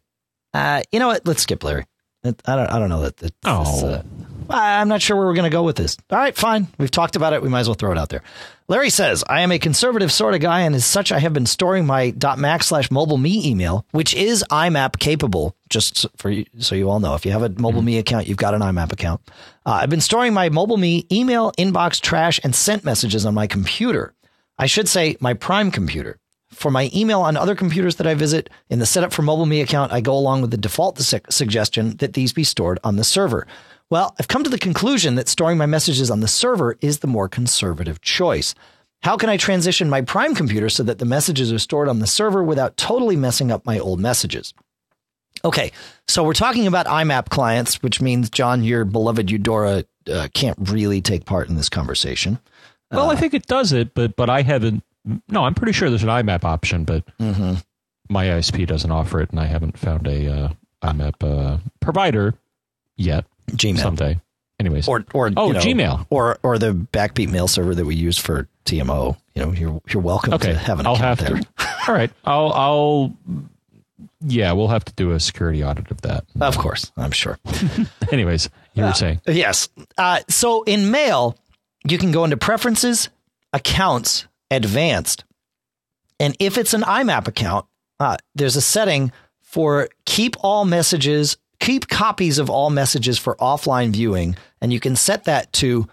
[0.54, 1.26] Uh, you know what?
[1.26, 1.86] Let's skip Larry.
[2.24, 2.70] I don't.
[2.70, 3.16] I don't know that.
[3.18, 3.86] that this, Oh.
[3.86, 4.02] uh,
[4.50, 5.96] I'm not sure where we're going to go with this.
[6.10, 6.68] All right, fine.
[6.78, 7.42] We've talked about it.
[7.42, 8.22] We might as well throw it out there.
[8.68, 11.46] Larry says, I am a conservative sort of guy, and as such, I have been
[11.46, 15.54] storing my .mac slash mobile me email, which is IMAP capable.
[15.68, 18.38] Just for you, so you all know, if you have a mobile me account, you've
[18.38, 19.20] got an IMAP account.
[19.66, 23.46] Uh, I've been storing my mobile me email, inbox, trash, and sent messages on my
[23.46, 24.14] computer.
[24.58, 26.18] I should say my Prime computer.
[26.50, 29.62] For my email on other computers that I visit, in the setup for Mobile Me
[29.62, 33.04] account, I go along with the default su- suggestion that these be stored on the
[33.04, 33.46] server.
[33.92, 37.06] Well, I've come to the conclusion that storing my messages on the server is the
[37.06, 38.54] more conservative choice.
[39.02, 42.06] How can I transition my Prime computer so that the messages are stored on the
[42.06, 44.54] server without totally messing up my old messages?
[45.44, 45.72] Okay,
[46.08, 51.02] so we're talking about IMAP clients, which means, John, your beloved Eudora uh, can't really
[51.02, 52.38] take part in this conversation.
[52.92, 54.84] Well, I think it does it, but but I haven't.
[55.28, 57.56] No, I'm pretty sure there's an IMAP option, but Mm-hmm.
[58.08, 60.48] my ISP doesn't offer it, and I haven't found a uh,
[60.82, 62.32] IMAP uh, provider
[62.96, 63.26] yet.
[63.52, 63.78] Gmail.
[63.80, 64.20] Someday,
[64.60, 64.88] anyways.
[64.88, 66.06] or or Oh, you know, Gmail.
[66.10, 69.16] or or the Backbeat mail server that we use for TMO.
[69.34, 71.40] You know, you're you're welcome okay, to have an I'll account have there.
[71.40, 71.68] to.
[71.88, 73.12] All right, I'll I'll.
[74.24, 76.24] Yeah, we'll have to do a security audit of that.
[76.40, 77.38] Of course, I'm sure.
[78.12, 79.20] Anyways, you were saying.
[79.26, 79.68] Yes.
[79.98, 81.36] Uh, so in Mail,
[81.84, 83.08] you can go into Preferences,
[83.52, 85.24] Accounts, Advanced,
[86.20, 87.66] and if it's an IMAP account,
[87.98, 89.10] uh, there's a setting
[89.40, 94.96] for keep all messages, keep copies of all messages for offline viewing, and you can
[94.96, 95.88] set that to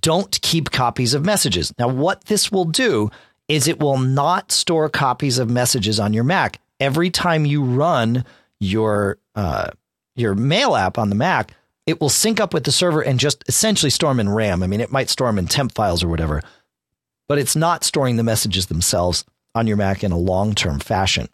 [0.00, 1.72] don't keep copies of messages.
[1.78, 3.10] Now, what this will do
[3.46, 6.58] is it will not store copies of messages on your Mac.
[6.80, 8.24] Every time you run
[8.60, 9.70] your uh,
[10.16, 11.54] your mail app on the Mac,
[11.86, 14.62] it will sync up with the server and just essentially store them in RAM.
[14.62, 16.42] I mean, it might store them in temp files or whatever,
[17.28, 21.28] but it's not storing the messages themselves on your Mac in a long term fashion.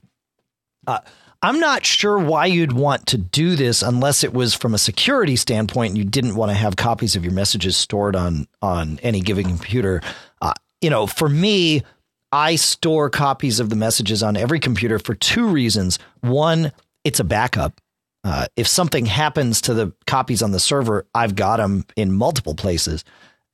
[0.88, 1.00] Uh,
[1.42, 5.36] I'm not sure why you'd want to do this unless it was from a security
[5.36, 9.20] standpoint and you didn't want to have copies of your messages stored on on any
[9.20, 10.00] given computer.
[10.40, 11.82] Uh, you know, for me,
[12.32, 15.98] I store copies of the messages on every computer for two reasons.
[16.20, 16.72] One,
[17.04, 17.80] it's a backup.
[18.24, 22.54] Uh, if something happens to the copies on the server, I've got them in multiple
[22.54, 23.04] places.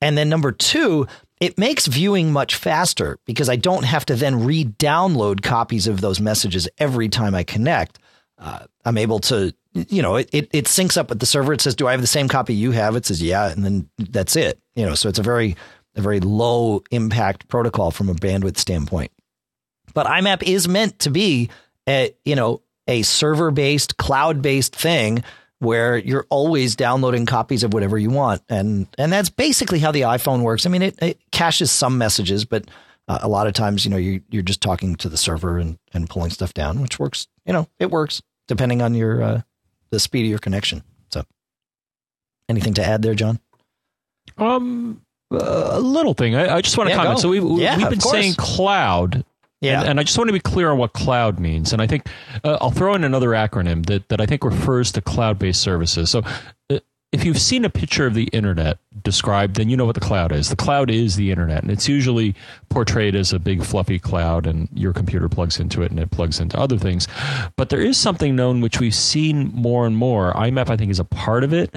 [0.01, 1.07] And then number two,
[1.43, 5.99] it makes viewing much faster because I don't have to then re download copies of
[5.99, 7.99] those messages every time I connect.
[8.37, 11.51] Uh, I'm able to, you know, it, it, it syncs up with the server.
[11.51, 12.95] It says, Do I have the same copy you have?
[12.95, 13.51] It says, Yeah.
[13.51, 14.57] And then that's it.
[14.75, 15.57] You know, so it's a very,
[15.97, 19.11] a very low impact protocol from a bandwidth standpoint.
[19.93, 21.49] But IMAP is meant to be
[21.89, 25.25] a, you know, a server based, cloud based thing
[25.59, 28.41] where you're always downloading copies of whatever you want.
[28.49, 30.65] And, and that's basically how the iPhone works.
[30.65, 32.69] I mean, it, it caches some messages, but
[33.07, 35.77] uh, a lot of times, you know, you, you're just talking to the server and,
[35.93, 39.41] and pulling stuff down, which works, you know, it works depending on your, uh,
[39.89, 40.83] the speed of your connection.
[41.11, 41.23] So
[42.49, 43.39] anything to add there, John?
[44.37, 46.35] Um, a little thing.
[46.35, 47.17] I, I just want to Yeah, comment.
[47.17, 47.21] go.
[47.21, 49.23] So we, we, Yeah, we've been saying cloud.
[49.63, 49.81] Yeah.
[49.81, 51.73] And, and I just want to be clear on what cloud means.
[51.73, 52.07] And I think
[52.43, 56.11] uh, I'll throw in another acronym that, that I think refers to cloud based services.
[56.11, 56.21] So
[56.69, 56.79] uh,
[57.13, 60.31] if you've seen a picture of the internet described, then you know what the cloud
[60.31, 60.49] is.
[60.49, 62.35] The cloud is the internet, and it's usually
[62.69, 66.39] portrayed as a big fluffy cloud, and your computer plugs into it, and it plugs
[66.39, 67.07] into other things.
[67.55, 70.33] But there is something known which we've seen more and more.
[70.33, 71.75] IMAP, I think, is a part of it,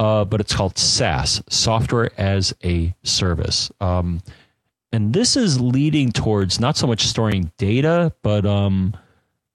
[0.00, 3.70] uh, but it's called SaaS, Software as a Service.
[3.82, 4.22] Um,
[4.92, 8.96] and this is leading towards not so much storing data, but um,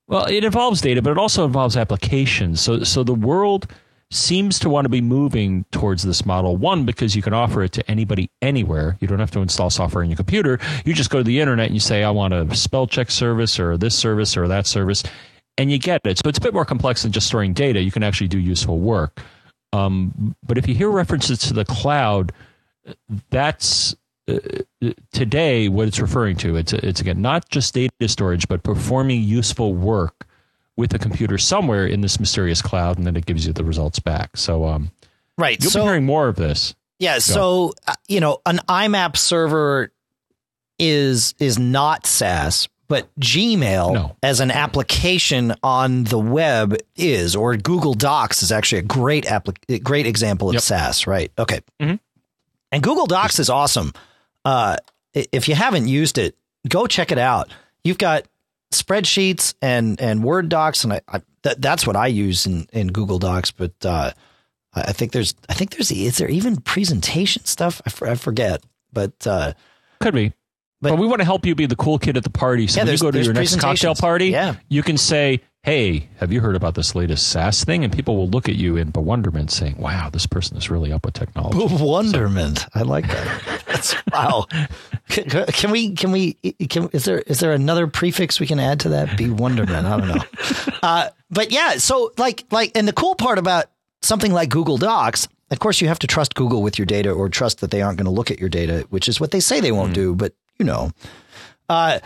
[0.07, 2.61] well, it involves data, but it also involves applications.
[2.61, 3.67] So, so the world
[4.11, 6.55] seems to want to be moving towards this model.
[6.55, 8.95] One, because you can offer it to anybody anywhere.
[8.99, 10.59] You don't have to install software in your computer.
[10.85, 13.59] You just go to the internet and you say, I want a spell check service
[13.59, 15.03] or this service or that service,
[15.57, 16.19] and you get it.
[16.19, 17.81] So it's a bit more complex than just storing data.
[17.81, 19.19] You can actually do useful work.
[19.71, 22.33] Um, but if you hear references to the cloud,
[23.31, 23.95] that's
[25.11, 26.55] today what it's referring to.
[26.55, 30.25] It's, it's again not just data storage, but performing useful work
[30.75, 33.99] with a computer somewhere in this mysterious cloud, and then it gives you the results
[33.99, 34.35] back.
[34.37, 34.91] So, um,
[35.37, 36.73] right, you'll so, be hearing more of this.
[36.99, 37.19] Yeah, Go.
[37.19, 39.91] so uh, you know, an IMAP server
[40.79, 44.15] is is not SaaS, but Gmail no.
[44.23, 49.83] as an application on the web is, or Google Docs is actually a great applic-
[49.83, 50.63] great example of yep.
[50.63, 51.31] SaaS, right?
[51.37, 51.95] Okay, mm-hmm.
[52.71, 53.93] and Google Docs is awesome.
[54.45, 54.77] Uh,
[55.13, 56.35] if you haven't used it,
[56.67, 57.51] go check it out.
[57.83, 58.25] You've got
[58.73, 62.87] spreadsheets and and Word docs, and I, I that, that's what I use in in
[62.87, 63.51] Google Docs.
[63.51, 64.11] But uh,
[64.73, 67.81] I think there's I think there's is there even presentation stuff?
[67.85, 69.53] I, I forget, but uh,
[69.99, 70.33] could be.
[70.81, 72.67] But, but, we want to help you be the cool kid at the party.
[72.67, 74.55] So yeah, when you go to your next cocktail party, yeah.
[74.67, 77.85] you can say, hey, have you heard about this latest SaaS thing?
[77.85, 81.05] And people will look at you in bewilderment saying, wow, this person is really up
[81.05, 81.57] with technology.
[81.57, 82.59] Bewilderment.
[82.59, 82.67] So.
[82.75, 83.63] I like that.
[83.67, 84.45] That's, wow.
[85.07, 86.33] Can, can, we, can we,
[86.69, 89.17] can, is there, is there another prefix we can add to that?
[89.17, 89.85] Bewilderment.
[89.85, 90.23] I don't know.
[90.83, 93.67] Uh, but yeah, so like, like, and the cool part about
[94.01, 97.29] something like Google Docs, of course, you have to trust Google with your data or
[97.29, 99.61] trust that they aren't going to look at your data, which is what they say
[99.61, 99.95] they won't mm.
[99.95, 100.91] do, but you know,
[101.69, 101.99] uh,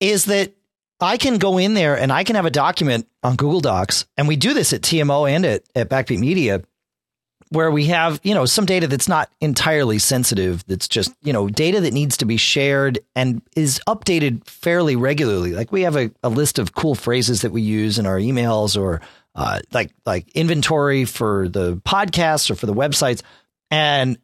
[0.00, 0.54] is that
[1.02, 4.28] I can go in there and I can have a document on Google Docs, and
[4.28, 6.62] we do this at TMO and at, at Backbeat Media,
[7.50, 11.48] where we have, you know, some data that's not entirely sensitive, that's just, you know,
[11.48, 15.52] data that needs to be shared and is updated fairly regularly.
[15.52, 18.80] Like we have a, a list of cool phrases that we use in our emails
[18.80, 19.02] or
[19.34, 23.22] uh, like like inventory for the podcasts or for the websites.
[23.70, 24.18] And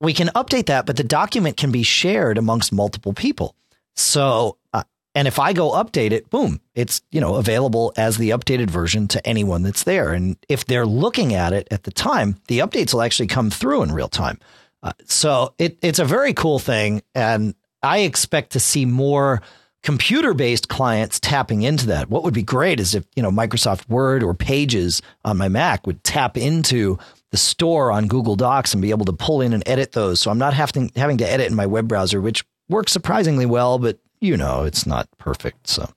[0.00, 3.54] we can update that, but the document can be shared amongst multiple people.
[3.96, 8.30] So uh, and if I go update it, boom, it's, you know, available as the
[8.30, 10.12] updated version to anyone that's there.
[10.12, 13.82] And if they're looking at it at the time, the updates will actually come through
[13.82, 14.40] in real time.
[14.82, 17.02] Uh, so it, it's a very cool thing.
[17.14, 19.40] And I expect to see more
[19.84, 22.10] computer based clients tapping into that.
[22.10, 25.86] What would be great is if, you know, Microsoft Word or Pages on my Mac
[25.86, 26.98] would tap into
[27.30, 30.20] the store on Google Docs and be able to pull in and edit those.
[30.20, 33.78] So I'm not having, having to edit in my web browser, which works surprisingly well,
[33.78, 35.68] but you know it's not perfect.
[35.68, 35.88] So,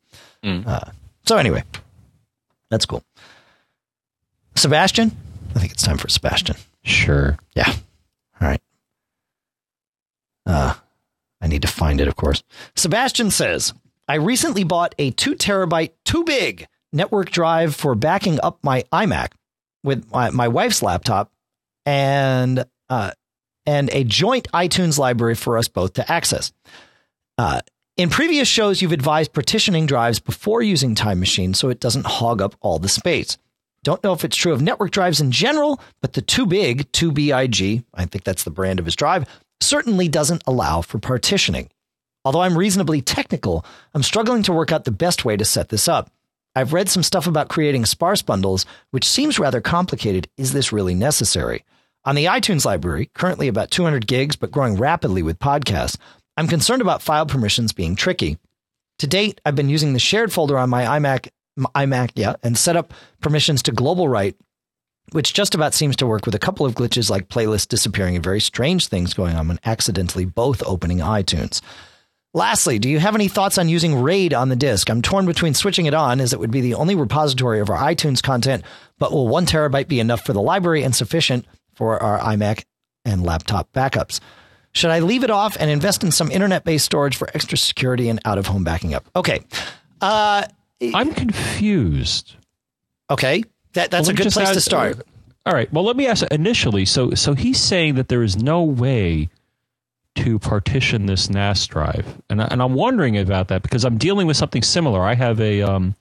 [0.44, 0.66] mm.
[0.68, 0.92] uh,
[1.26, 1.64] so anyway,
[2.70, 3.04] that's cool.
[4.56, 5.12] Sebastian,
[5.56, 6.56] I think it's time for Sebastian.
[6.84, 7.38] Sure.
[7.56, 7.70] Yeah.
[7.70, 8.62] All right.
[10.46, 10.74] Uh,
[11.42, 12.44] I need to find it, of course.
[12.76, 13.74] Sebastian says,
[14.08, 19.34] I recently bought a two terabyte, too big network drive for backing up my iMac
[19.84, 21.32] with my, my wife's laptop
[21.86, 23.12] and, uh,
[23.66, 26.54] and a joint iTunes library for us both to access.
[27.38, 27.60] Uh,
[27.98, 32.42] in previous shows, you've advised partitioning drives before using Time Machine so it doesn't hog
[32.42, 33.38] up all the space.
[33.84, 37.84] Don't know if it's true of network drives in general, but the Too Big, 2BIG,
[37.94, 39.26] I think that's the brand of his drive,
[39.62, 41.70] certainly doesn't allow for partitioning.
[42.24, 45.88] Although I'm reasonably technical, I'm struggling to work out the best way to set this
[45.88, 46.12] up.
[46.56, 50.28] I've read some stuff about creating sparse bundles, which seems rather complicated.
[50.38, 51.64] Is this really necessary?
[52.04, 55.98] On the iTunes library, currently about 200 gigs, but growing rapidly with podcasts,
[56.38, 58.38] I'm concerned about file permissions being tricky.
[59.00, 62.76] To date, I've been using the shared folder on my iMac, iMac, yeah, and set
[62.76, 64.36] up permissions to global write,
[65.12, 68.24] which just about seems to work with a couple of glitches like playlists disappearing and
[68.24, 71.62] very strange things going on when accidentally both opening iTunes.
[72.34, 74.92] Lastly, do you have any thoughts on using RAID on the disk?
[74.92, 77.80] I'm torn between switching it on, as it would be the only repository of our
[77.80, 78.64] iTunes content,
[79.00, 82.64] but will one terabyte be enough for the library and sufficient for our iMac
[83.06, 84.20] and laptop backups?
[84.78, 88.10] Should I leave it off and invest in some internet based storage for extra security
[88.10, 89.10] and out of home backing up?
[89.16, 89.40] Okay.
[90.02, 90.44] Uh,
[90.94, 92.36] I'm confused.
[93.10, 93.44] Okay.
[93.74, 95.02] That, that's well, a good place ask, to start.
[95.48, 95.72] all right.
[95.74, 96.86] Well, let me ask initially.
[96.86, 99.30] So, so he's saying that there is no way
[100.18, 104.36] to partition this NAS drive, and and I'm wondering about that because I'm dealing with
[104.36, 105.02] something similar.
[105.02, 105.96] I have a um,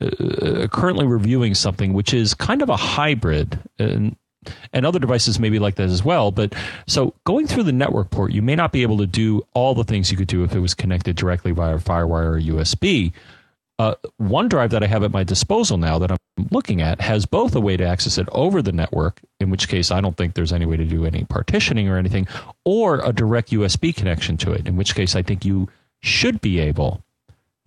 [0.00, 4.16] uh, currently reviewing something which is kind of a hybrid, and
[4.72, 6.30] and other devices may be like that as well.
[6.30, 6.54] But
[6.86, 9.84] so going through the network port, you may not be able to do all the
[9.84, 13.12] things you could do if it was connected directly via FireWire or USB.
[13.78, 16.18] Uh, One drive that I have at my disposal now that I'm
[16.50, 19.90] looking at has both a way to access it over the network, in which case
[19.90, 22.26] I don't think there's any way to do any partitioning or anything,
[22.64, 25.68] or a direct USB connection to it, in which case I think you
[26.00, 27.02] should be able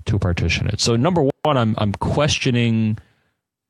[0.05, 0.79] to partition it.
[0.79, 2.97] So number one, I'm I'm questioning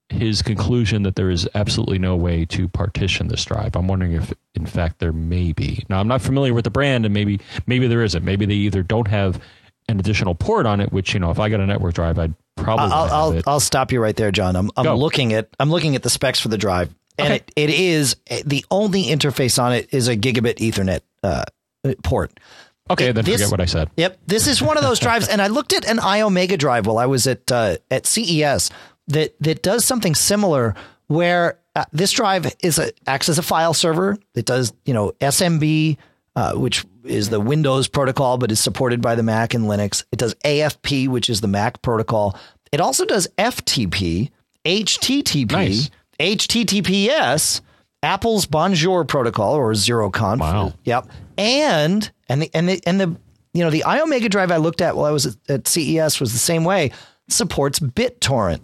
[0.10, 3.76] his conclusion that there is absolutely no way to partition this drive.
[3.76, 5.86] I'm wondering if, in fact, there may be.
[5.90, 8.24] Now, I'm not familiar with the brand, and maybe maybe there isn't.
[8.26, 9.42] Maybe they either don't have
[9.88, 12.34] an additional port on it, which you know, if I got a network drive, I'd
[12.58, 12.86] probably.
[12.92, 13.42] I'll I'll.
[13.48, 14.56] I'll stop you right there, John.
[14.56, 14.96] I'm I'm Go.
[14.96, 17.44] looking at I'm looking at the specs for the drive, and Okay.
[17.56, 21.44] it, it is the only interface on it is a gigabit Ethernet uh,
[22.04, 22.32] port.
[22.90, 23.90] okay, then this- forget what I said.
[23.98, 26.98] Yep, this is one of those drives, and I looked at an Iomega drive while
[26.98, 28.72] I was at uh, at CES
[29.10, 30.76] that that does something similar,
[31.08, 34.18] where uh, this drive is a, acts as a file server.
[34.36, 35.98] It does you know SMB,
[36.36, 40.04] uh, which is the Windows protocol, but is supported by the Mac and Linux.
[40.12, 42.38] It does AFP, which is the Mac protocol.
[42.72, 44.30] It also does FTP,
[44.66, 45.90] HTTP, Nice.
[46.20, 47.62] HTTPS,
[48.04, 50.40] Apple's Bonjour protocol or Zeroconf.
[50.40, 50.74] Wow.
[50.84, 51.08] Yep.
[51.38, 53.16] And and the and the and the
[53.54, 56.32] you know the Iomega drive I looked at while I was at, at CES was
[56.32, 56.92] the same way.
[57.30, 58.60] Supports BitTorrent,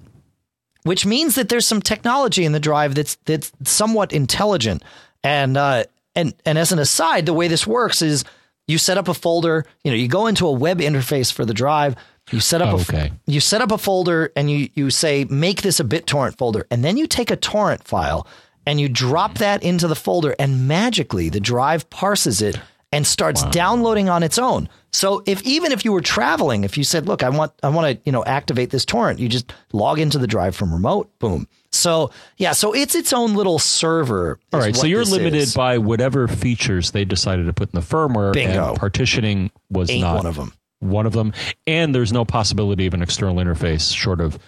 [0.86, 4.84] which means that there's some technology in the drive that's that's somewhat intelligent.
[5.24, 5.84] And uh,
[6.16, 8.24] and and as an aside, the way this works is
[8.68, 9.66] you set up a folder.
[9.84, 11.96] You know, you go into a web interface for the drive.
[12.32, 13.12] You set up a Okay.
[13.26, 16.84] you set up a folder and you you say make this a BitTorrent folder, and
[16.84, 18.26] then you take a torrent file
[18.68, 22.60] and you drop that into the folder, and magically the drive parses it
[22.92, 24.70] and starts downloading on its own.
[24.92, 27.98] So if even if you were traveling, if you said, "Look, I want I want
[27.98, 31.12] to you know activate this torrent," you just log into the drive from remote.
[31.20, 31.48] Boom.
[31.72, 34.40] So yeah, so it's its own little server.
[34.54, 35.54] All right, so you're limited is.
[35.54, 38.70] by whatever features they decided to put in the firmware, Bingo.
[38.70, 40.54] and partitioning was Ain't not one of them.
[40.80, 41.34] One of them,
[41.68, 44.40] and there's no possibility of an external interface short of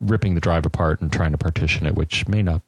[0.00, 2.62] ripping the drive apart and trying to partition it, which may not.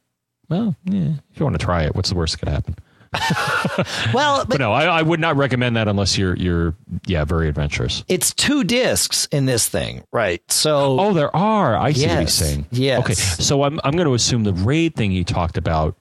[0.48, 2.74] Well, yeah, if you want to try it, what's the worst that could happen?
[4.12, 6.74] Well, But but no, I, I would not recommend that unless you're you're
[7.06, 8.04] yeah very adventurous.
[8.08, 10.42] it's two discs in this thing, right?
[10.50, 11.76] So Oh, there are.
[11.76, 12.66] I see what he's Yes, saying.
[12.70, 13.00] yes.
[13.00, 15.96] Okay, so I'm I'm going to assume the raid thing he talked about.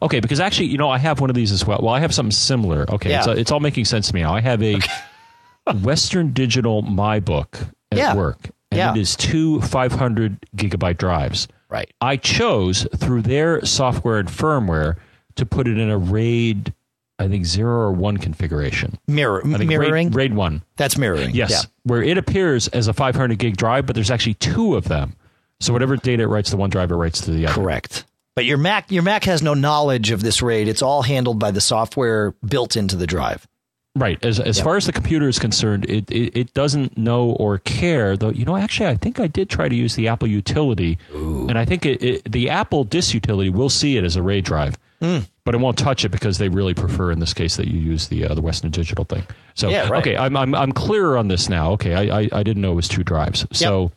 [0.00, 1.80] Okay, because actually, you know, I have one of these as well.
[1.82, 2.86] Well, I have something similar.
[2.90, 3.20] Okay, Yeah.
[3.22, 4.34] so it's all making sense to me now.
[4.34, 4.78] I have a
[5.82, 7.58] Western Digital My Book
[7.92, 8.14] at Yeah.
[8.14, 8.92] work, and Yeah.
[8.92, 11.48] it is two 500 gigabyte drives.
[11.68, 11.90] right.
[12.00, 14.96] I chose through their software and firmware
[15.36, 16.72] to put it in a RAID,
[17.18, 18.98] I think zero or one configuration.
[19.06, 20.08] Mirror mirroring.
[20.08, 20.62] RAID, RAID one.
[20.76, 21.34] That's mirroring.
[21.34, 21.60] Yes, Yeah.
[21.84, 25.14] where it appears as a 500 gig drive, but there's actually two of them.
[25.60, 27.54] So whatever data it writes to one drive, it writes to the other.
[27.54, 28.04] Correct.
[28.34, 30.68] But your Mac your Mac has no knowledge of this RAID.
[30.68, 33.46] It's all handled by the software built into the drive.
[33.94, 34.22] Right.
[34.22, 38.14] As as far as the computer is concerned, it, it it doesn't know or care.
[38.14, 41.56] Though you know, actually, I think I did try to use the Apple utility, and
[41.58, 44.76] I think it, it, the Apple Disk Utility will see it as a RAID drive.
[45.00, 45.18] Hmm.
[45.44, 48.08] But it won't touch it because they really prefer, in this case, that you use
[48.08, 49.24] the uh, the Western Digital thing.
[49.54, 50.00] So, Yeah, right.
[50.00, 51.72] okay, I'm, I'm I'm clearer on this now.
[51.72, 53.46] Okay, I, I I didn't know it was two drives.
[53.52, 53.92] So,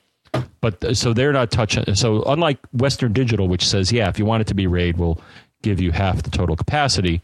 [0.62, 1.96] but uh, so they're not touching.
[1.96, 5.20] So unlike Western Digital, which says, yeah, if you want it to be RAID, we'll
[5.64, 7.22] give you half the total capacity.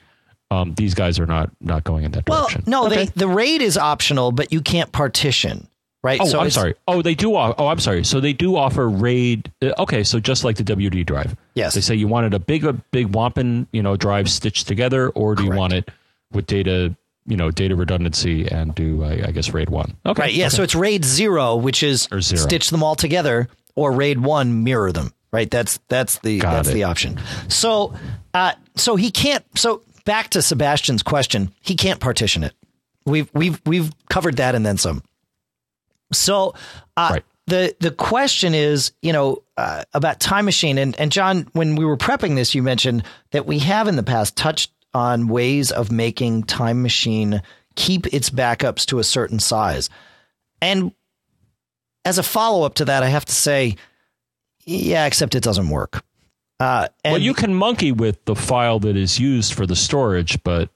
[0.51, 2.63] Um, these guys are not not going in that Well, direction.
[2.67, 3.05] no, Okay.
[3.05, 5.67] they, the RAID is optional, but you can't partition,
[6.05, 6.19] right?
[6.21, 6.75] Oh, So I'm sorry.
[6.87, 7.35] Oh, they do.
[7.35, 8.03] Oh, I'm sorry.
[8.05, 9.51] So they do offer RAID.
[9.61, 11.35] uh, Okay, so just like the WD drive.
[11.55, 11.73] Yes.
[11.73, 15.33] They say you wanted a big, a big wampin, you know, drive stitched together, or
[15.35, 15.89] do you want it
[16.31, 16.95] with data,
[17.25, 19.97] you know, data redundancy and do I, I guess RAID one?
[20.05, 20.21] Okay.
[20.21, 20.33] Right.
[20.33, 20.45] Yeah.
[20.45, 20.55] okay.
[20.55, 22.21] So it's RAID zero, which is zero.
[22.21, 25.11] stitch them all together, or RAID one, mirror them.
[25.33, 25.49] Right.
[25.51, 26.73] That's that's the Got that's it.
[26.75, 27.19] the option.
[27.49, 27.93] So,
[28.33, 29.43] uh, so he can't.
[29.57, 32.53] So back to Sebastian's question, he can't partition it.
[33.05, 35.03] We've we've we've covered that and then some.
[36.13, 36.53] So,
[36.97, 37.25] uh, Right.
[37.47, 41.85] the the question is, you know, uh, about Time Machine and and John, when we
[41.85, 45.91] were prepping this, you mentioned that we have in the past touched on ways of
[45.91, 47.41] making Time Machine
[47.75, 49.89] keep its backups to a certain size,
[50.61, 50.93] and
[52.05, 53.75] as a follow up to that, I have to say,
[54.63, 56.03] yeah, except it doesn't work.
[56.59, 60.41] Uh, and well, you can monkey with the file that is used for the storage,
[60.43, 60.69] but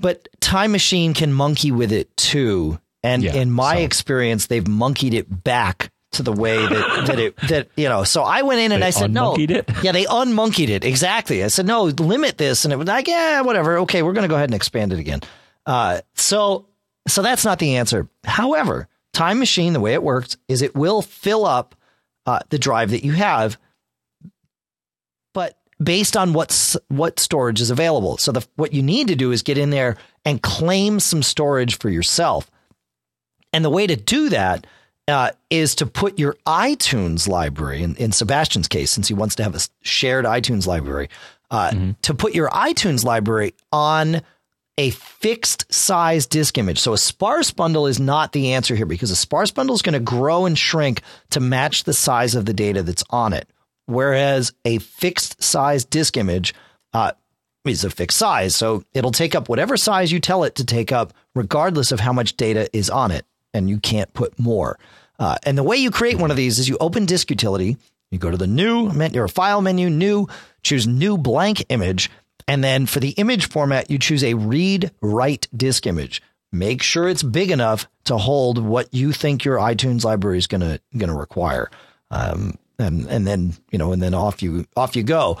[0.00, 2.78] but Time Machine can monkey with it too.
[3.02, 7.18] And Yeah, in my so- experience, they've monkeyed it back to the way that, that
[7.20, 8.02] it that you know.
[8.02, 9.36] So I went in and They I said no.
[9.38, 9.68] it?
[9.82, 11.44] Yeah, they unmonkeyed it exactly.
[11.44, 13.78] I said no, limit this, and it was like yeah, whatever.
[13.80, 15.20] Okay, we're going to go ahead and expand it again.
[15.66, 16.66] Uh, so
[17.06, 18.08] so that's not the answer.
[18.24, 21.74] However, Time Machine, the way it works is it will fill up
[22.24, 23.58] uh, the drive that you have,
[25.34, 28.16] but based on what's what storage is available.
[28.16, 31.78] So the what you need to do is get in there and claim some storage
[31.78, 32.50] for yourself.
[33.52, 34.66] And the way to do that
[35.06, 39.42] uh, is to put your iTunes library, in, in Sebastian's case, since he wants to
[39.42, 41.08] have a shared iTunes library,
[41.50, 41.90] uh, mm-hmm.
[42.02, 44.20] to put your iTunes library on
[44.76, 46.78] a fixed size disk image.
[46.78, 49.94] So a sparse bundle is not the answer here because a sparse bundle is going
[49.94, 53.48] to grow and shrink to match the size of the data that's on it.
[53.86, 56.54] Whereas a fixed size disk image
[56.92, 57.12] uh,
[57.64, 58.54] is a fixed size.
[58.54, 62.12] So it'll take up whatever size you tell it to take up, regardless of how
[62.12, 63.24] much data is on it.
[63.54, 64.78] And you can't put more.
[65.18, 67.76] Uh, and the way you create one of these is you open disk utility,
[68.10, 70.28] you go to the new menu or file menu, new,
[70.62, 72.10] choose new blank image.
[72.46, 76.22] And then for the image format, you choose a read write disk image.
[76.50, 80.62] Make sure it's big enough to hold what you think your iTunes library is going
[80.62, 81.70] to going to require.
[82.10, 85.38] Um, and and then you know, and then off you off you go.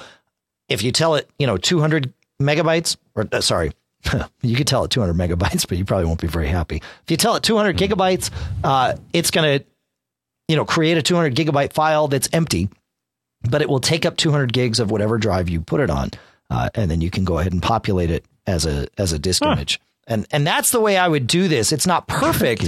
[0.68, 3.72] If you tell it, you know, 200 megabytes, or uh, sorry,
[4.42, 6.76] you could tell it 200 megabytes, but you probably won't be very happy.
[6.76, 7.92] If you tell it 200 mm-hmm.
[7.92, 8.30] gigabytes,
[8.64, 9.64] uh, it's going to,
[10.48, 12.68] you know, create a 200 gigabyte file that's empty,
[13.48, 16.10] but it will take up 200 gigs of whatever drive you put it on,
[16.50, 19.42] uh, and then you can go ahead and populate it as a as a disk
[19.44, 19.52] huh.
[19.52, 19.80] image.
[20.06, 21.70] And and that's the way I would do this.
[21.70, 22.66] It's not perfect,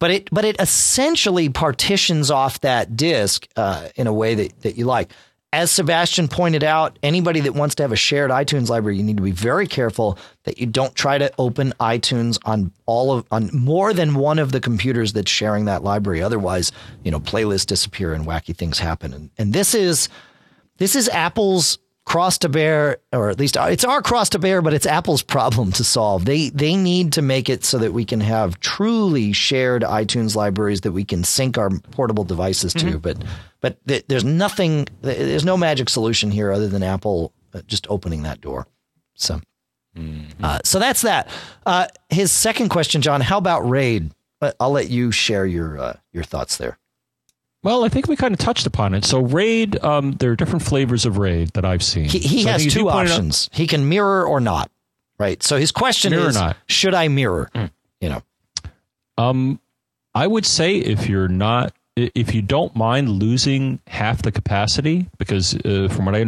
[0.00, 4.76] but it but it essentially partitions off that disk uh, in a way that that
[4.76, 5.12] you like
[5.52, 9.18] as Sebastian pointed out, anybody that wants to have a shared iTunes library, you need
[9.18, 13.50] to be very careful that you don't try to open iTunes on all of on
[13.52, 16.22] more than one of the computers that's sharing that library.
[16.22, 16.72] Otherwise,
[17.04, 19.12] you know, playlists disappear and wacky things happen.
[19.12, 20.08] And and this is
[20.78, 24.74] this is Apple's cross to bear, or at least it's our cross to bear, but
[24.74, 26.24] it's Apple's problem to solve.
[26.24, 30.82] They they need to make it so that we can have truly shared iTunes libraries
[30.82, 32.86] that we can sync our portable devices to.
[32.86, 32.98] Mm-hmm.
[32.98, 33.18] But
[33.60, 38.22] but th- there's nothing, there's no magic solution here other than Apple uh, just opening
[38.22, 38.66] that door.
[39.14, 39.40] So.
[39.96, 40.42] Mm-hmm.
[40.42, 41.28] Uh, so that's that.
[41.66, 43.20] Uh, his second question, John.
[43.20, 44.10] How about RAID?
[44.58, 46.78] I'll let you share your uh, your thoughts there.
[47.62, 49.04] Well, I think we kind of touched upon it.
[49.04, 52.04] So RAID, um, there are different flavors of RAID that I've seen.
[52.06, 53.48] He, he so has two options.
[53.52, 54.70] He can mirror or not.
[55.18, 55.40] Right.
[55.42, 56.56] So his question mirror is, not.
[56.66, 57.50] should I mirror?
[57.54, 57.70] Mm.
[58.00, 58.22] You know.
[59.16, 59.60] Um,
[60.14, 65.54] I would say if you're not, if you don't mind losing half the capacity, because
[65.54, 66.22] uh, from what I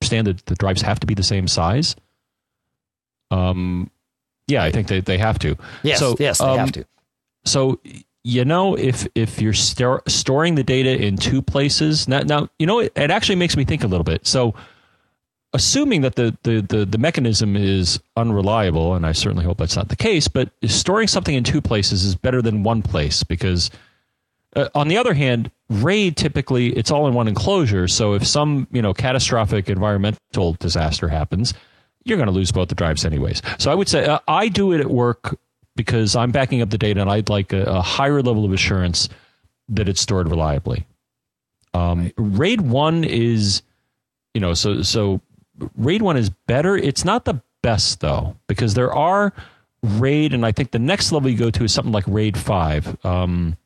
[0.00, 1.94] understand, the, the drives have to be the same size.
[3.30, 3.90] Um,
[4.48, 5.56] yeah, I think they, they have to.
[5.82, 6.84] Yes, so, yes, they um, have to.
[7.44, 7.80] So
[8.24, 12.78] you know if if you're storing the data in two places now, now you know
[12.78, 14.26] it, it, actually makes me think a little bit.
[14.26, 14.54] So
[15.52, 19.88] assuming that the, the, the the mechanism is unreliable and i certainly hope that's not
[19.88, 23.70] the case but storing something in two places is better than one place because
[24.56, 27.88] uh, on the other hand raid typically it's all in one enclosure.
[27.88, 31.54] So if some you know catastrophic environmental disaster happens
[32.04, 33.42] you're going to lose both the drives anyways.
[33.58, 35.38] So i would say uh, i do it at work
[35.76, 39.08] because I'm backing up the data and I'd like a, a higher level of assurance
[39.68, 40.86] that it's stored reliably.
[41.74, 42.14] Um, right.
[42.16, 43.62] RAID one is,
[44.34, 45.20] you know, so so
[45.76, 46.76] RAID one is better.
[46.76, 49.32] It's not the best though because there are
[49.82, 52.96] RAID, and I think the next level you go to is something like RAID five.
[53.04, 53.56] Um,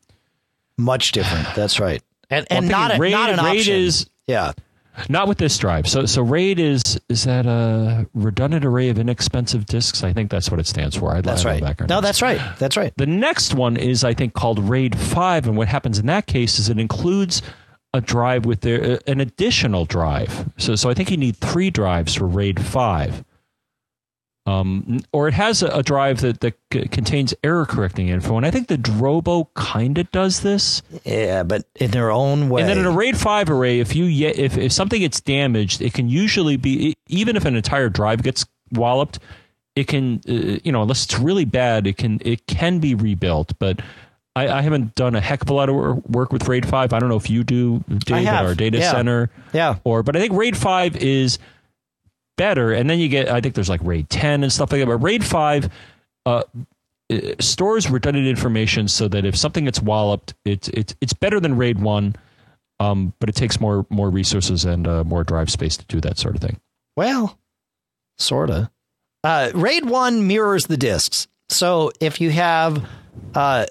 [0.78, 1.48] Much different.
[1.54, 3.74] That's right, and and well, not a, RAID, not an RAID option.
[3.74, 4.52] is yeah.
[5.08, 5.86] Not with this drive.
[5.88, 10.02] So so RAID is is that a redundant array of inexpensive disks?
[10.02, 11.14] I think that's what it stands for.
[11.14, 11.88] I, that's I right.
[11.88, 12.40] No, that's right.
[12.58, 12.92] That's right.
[12.96, 16.58] The next one is I think called RAID five, and what happens in that case
[16.58, 17.42] is it includes
[17.94, 20.50] a drive with their, uh, an additional drive.
[20.56, 23.24] So so I think you need three drives for RAID five.
[24.46, 28.36] Um, or it has a, a drive that, that c- contains error correcting info.
[28.36, 30.82] And I think the Drobo kind of does this.
[31.04, 32.60] Yeah, but in their own way.
[32.60, 35.94] And then in a RAID 5 array, if you if, if something gets damaged, it
[35.94, 39.18] can usually be, even if an entire drive gets walloped,
[39.74, 43.52] it can, uh, you know, unless it's really bad, it can it can be rebuilt.
[43.58, 43.80] But
[44.36, 45.74] I, I, haven't done a heck of a lot of
[46.08, 46.92] work with RAID 5.
[46.92, 48.92] I don't know if you do, Dave, at our data yeah.
[48.92, 49.30] center.
[49.52, 49.76] Yeah.
[49.82, 51.40] Or, but I think RAID 5 is–
[52.36, 52.72] better.
[52.72, 54.86] And then you get, I think there's like RAID 10 and stuff like that.
[54.86, 55.70] But RAID 5
[56.26, 56.42] uh,
[57.38, 61.80] stores redundant information so that if something gets walloped, it's it's it's better than RAID
[61.80, 62.16] 1,
[62.80, 66.18] um, but it takes more more resources and uh, more drive space to do that
[66.18, 66.60] sort of thing.
[66.96, 67.38] Well,
[68.18, 68.70] sorta.
[69.22, 71.26] Uh, RAID 1 mirrors the disks.
[71.48, 72.84] So if you have,
[73.34, 73.66] uh,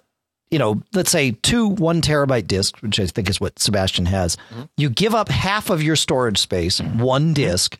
[0.51, 4.35] you know, let's say two one terabyte disks, which I think is what Sebastian has,
[4.35, 4.63] mm-hmm.
[4.77, 7.79] you give up half of your storage space, one disk,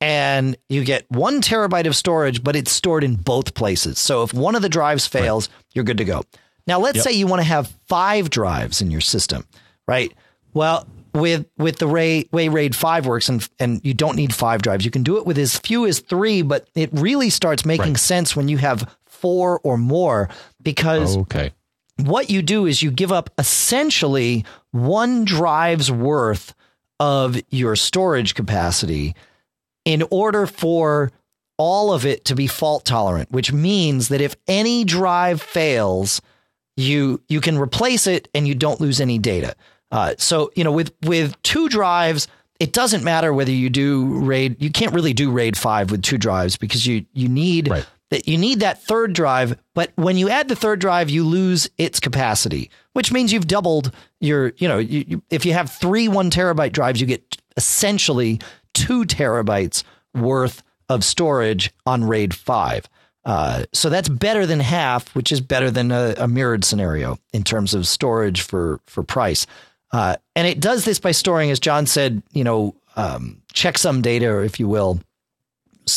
[0.00, 3.98] and you get one terabyte of storage, but it's stored in both places.
[3.98, 5.56] So if one of the drives fails, right.
[5.74, 6.22] you're good to go.
[6.66, 7.04] Now, let's yep.
[7.04, 9.46] say you want to have five drives in your system,
[9.86, 10.12] right?
[10.52, 14.62] Well, with with the Ray way RAID five works, and and you don't need five
[14.62, 14.84] drives.
[14.84, 17.98] You can do it with as few as three, but it really starts making Right.
[17.98, 20.28] sense when you have four or more
[20.62, 21.52] because Okay.
[22.02, 26.54] what you do is you give up essentially one drive's worth
[26.98, 29.14] of your storage capacity
[29.84, 31.10] in order for
[31.56, 36.20] all of it to be fault tolerant, which means that if any drive fails,
[36.76, 39.54] you you can replace it and you don't lose any data.
[39.90, 42.26] Uh, so you know with with two drives,
[42.58, 44.60] it doesn't matter whether you do RAID.
[44.60, 47.86] You can't really do RAID five with two drives because you you need Right.
[48.10, 49.56] that you need that third drive.
[49.74, 53.92] But when you add the third drive, you lose its capacity, which means you've doubled
[54.20, 54.52] your.
[54.56, 58.40] You know, you, you, if you have three one terabyte drives, you get essentially
[58.74, 59.82] two terabytes
[60.14, 62.88] worth of storage on RAID five.
[63.24, 67.42] Uh, so that's better than half, which is better than a, a mirrored scenario in
[67.42, 69.46] terms of storage for for price.
[69.92, 74.40] Uh, and it does this by storing, as John said, you know, um, checksum data,
[74.40, 75.00] if you will,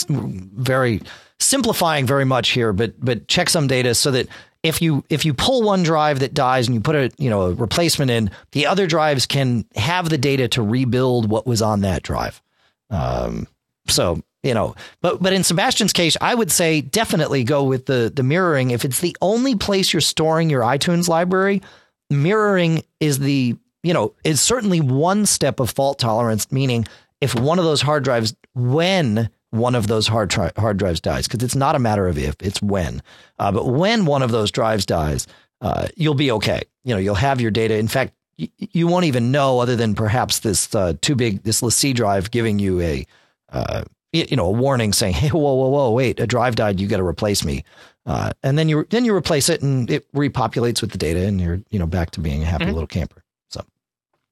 [0.07, 1.01] very
[1.39, 4.27] simplifying very much here, but but checksum data so that
[4.63, 7.43] if you if you pull one drive that dies and you put a you know
[7.43, 11.81] a replacement in, the other drives can have the data to rebuild what was on
[11.81, 12.41] that drive.
[12.89, 13.47] Um,
[13.87, 18.11] so you know, but but in Sebastian's case, I would say definitely go with the
[18.13, 18.71] the mirroring.
[18.71, 21.61] If it's the only place you're storing your iTunes library,
[22.09, 26.51] mirroring is the you know is certainly one step of fault tolerance.
[26.51, 26.87] Meaning,
[27.19, 31.27] if one of those hard drives, when one of those hard tri- hard drives dies,
[31.27, 33.01] because it's not a matter of if, it's when.
[33.39, 35.27] Uh, but when one of those drives dies,
[35.61, 36.61] uh, you'll be okay.
[36.83, 37.77] You know, you'll have your data.
[37.77, 41.61] In fact, y- you won't even know other than perhaps this uh, too big this
[41.61, 43.05] LaCie drive giving you a
[43.51, 43.83] uh,
[44.13, 46.79] you know a warning saying, "Hey, whoa, whoa, whoa, wait, a drive died.
[46.79, 47.63] You got to replace me."
[48.05, 51.39] Uh, and then you then you replace it, and it repopulates with the data, and
[51.41, 52.73] you're you know back to being a happy Mhm.
[52.73, 53.21] little camper.
[53.49, 53.61] So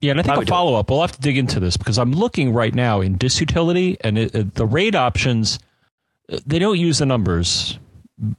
[0.02, 0.90] Yeah, and I think I a would follow up.
[0.90, 4.18] We'll have to dig into this because I'm looking right now in Disk Utility, and
[4.18, 5.60] it, it- the RAID options.
[6.32, 7.78] uh, They don't use the numbers,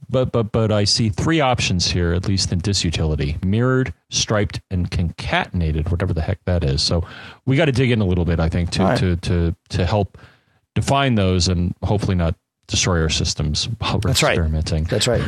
[0.09, 4.61] but but but I see three options here, at least in Disk Utility: mirrored, striped,
[4.71, 6.81] and concatenated, whatever the heck that is.
[6.81, 7.05] So
[7.45, 8.97] we got to dig in a little bit, I think, to right.
[8.99, 10.17] to to to help
[10.73, 12.35] define those and hopefully not
[12.67, 14.33] destroy our systems while we're That's right.
[14.33, 14.83] experimenting.
[14.85, 15.21] that's right.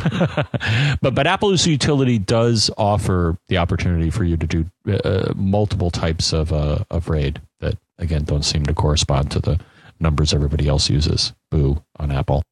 [1.02, 4.66] but but Apple's utility does offer the opportunity for you to do
[5.04, 9.60] uh, multiple types of uh, of RAID that again don't seem to correspond to the
[10.00, 11.34] numbers everybody else uses.
[11.52, 12.44] Boo on Apple.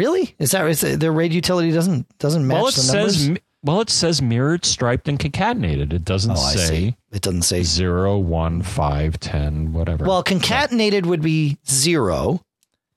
[0.00, 0.34] Really?
[0.38, 3.26] Is that is it, the RAID utility doesn't doesn't match well, it the numbers?
[3.26, 5.92] says well, it says mirrored, striped, and concatenated.
[5.92, 6.96] It doesn't oh, say.
[7.12, 7.62] It doesn't say.
[7.62, 10.06] zero, one, five, ten, whatever.
[10.06, 12.42] Well, concatenated would be zero.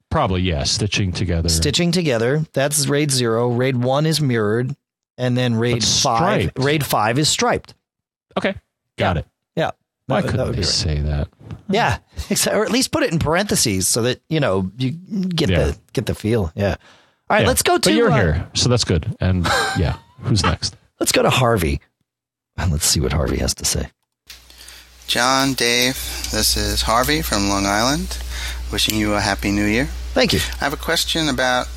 [0.10, 1.50] probably yeah, stitching together.
[1.50, 3.50] Stitching together, that's RAID zero.
[3.50, 4.74] RAID one is mirrored,
[5.18, 6.42] and then RAID But five.
[6.42, 6.60] striped.
[6.60, 7.74] RAID five is striped.
[8.38, 8.56] okay,
[8.98, 9.26] got it.
[10.08, 10.74] Yeah, Why that, couldn't that would they be right.
[10.74, 11.28] say that?
[11.70, 11.98] Yeah,
[12.30, 15.64] exa- or at least put it in parentheses so that you know you get Yeah.
[15.68, 16.52] the get the feel.
[16.56, 16.76] Yeah.
[17.30, 17.48] All right, Yeah.
[17.48, 19.16] let's go to But you're uh, here, so that's good.
[19.22, 19.46] And
[19.78, 20.76] yeah, who's next?
[21.00, 21.80] Let's go to Harvey.
[22.58, 23.90] And let's see what Harvey has to say.
[25.08, 25.96] John, Dave,
[26.32, 28.18] this is Harvey from Long Island,
[28.72, 29.86] wishing you a happy new year.
[30.14, 30.40] Thank you.
[30.62, 31.68] I have a question about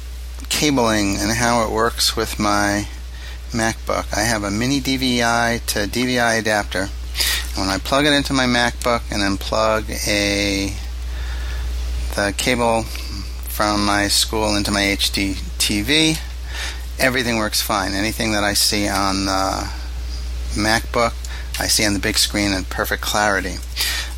[0.49, 2.87] cabling and how it works with my
[3.53, 4.15] MacBook.
[4.17, 6.89] I have a mini DVI to DVI adapter.
[7.57, 10.75] When I plug it into my MacBook and then plug a
[12.15, 16.19] the cable from my school into my HD TV,
[16.99, 17.93] everything works fine.
[17.95, 19.71] Anything that I see on the
[20.53, 21.15] MacBook,
[21.59, 23.57] I see on the big screen in perfect clarity.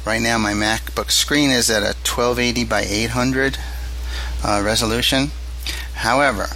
[0.04, 3.58] Right now, my MacBook screen is at a 1280 by 800
[4.42, 5.30] uh, resolution.
[5.94, 6.48] However,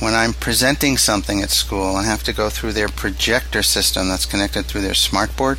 [0.00, 4.24] when I'm presenting something at school and have to go through their projector system that's
[4.24, 5.58] connected through their smartboard,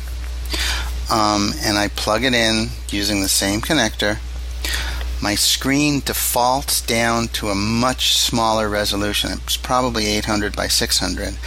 [1.10, 4.18] um, and I plug it in using the same connector,
[5.22, 9.32] my screen defaults down to a much smaller resolution.
[9.44, 11.38] It's probably 800 by 600.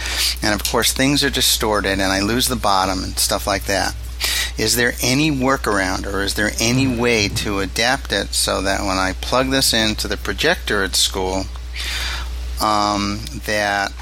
[0.42, 3.94] And of course, things are distorted and I lose the bottom and stuff like that.
[4.58, 8.96] Is there any workaround or is there any way to adapt it so that when
[8.96, 11.44] I plug this into the projector at school,
[12.60, 13.92] um, that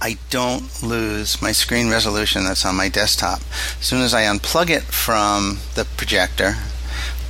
[0.00, 3.40] I don't lose my screen resolution that's on my desktop?
[3.80, 6.54] As soon as I unplug it from the projector,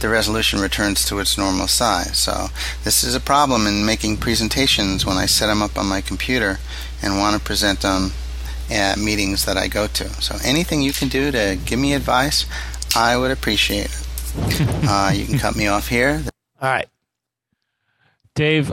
[0.00, 2.18] the resolution returns to its normal size.
[2.18, 2.48] So
[2.84, 6.58] this is a problem in making presentations when I set them up on my computer
[7.02, 8.12] and want to present them
[8.70, 10.08] at meetings that I go to.
[10.22, 12.44] So anything you can do to give me advice,
[12.94, 14.08] I would appreciate it.
[14.88, 16.22] uh, you can cut me off here.
[16.60, 16.88] All right.
[18.34, 18.72] Dave,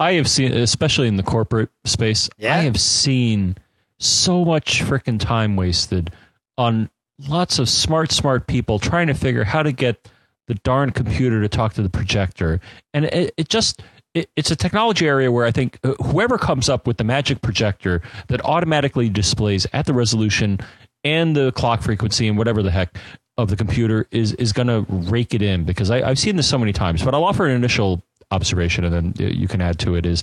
[0.00, 2.56] I have seen, especially in the corporate space, Yeah.
[2.56, 3.56] I have seen
[3.98, 6.10] so much freaking time wasted
[6.56, 6.90] on
[7.28, 10.08] lots of smart, smart people trying to figure how to get
[10.48, 12.60] the darn computer to talk to the projector,
[12.92, 13.82] and it, it just
[14.14, 17.40] it, it's a technology area where I think uh, whoever comes up with the magic
[17.42, 20.58] projector that automatically displays at the resolution
[21.04, 22.98] and the clock frequency and whatever the heck
[23.38, 26.48] of the computer is is going to rake it in because I, I've seen this
[26.48, 27.04] so many times.
[27.04, 30.22] But I'll offer an initial observation and then you can add to it is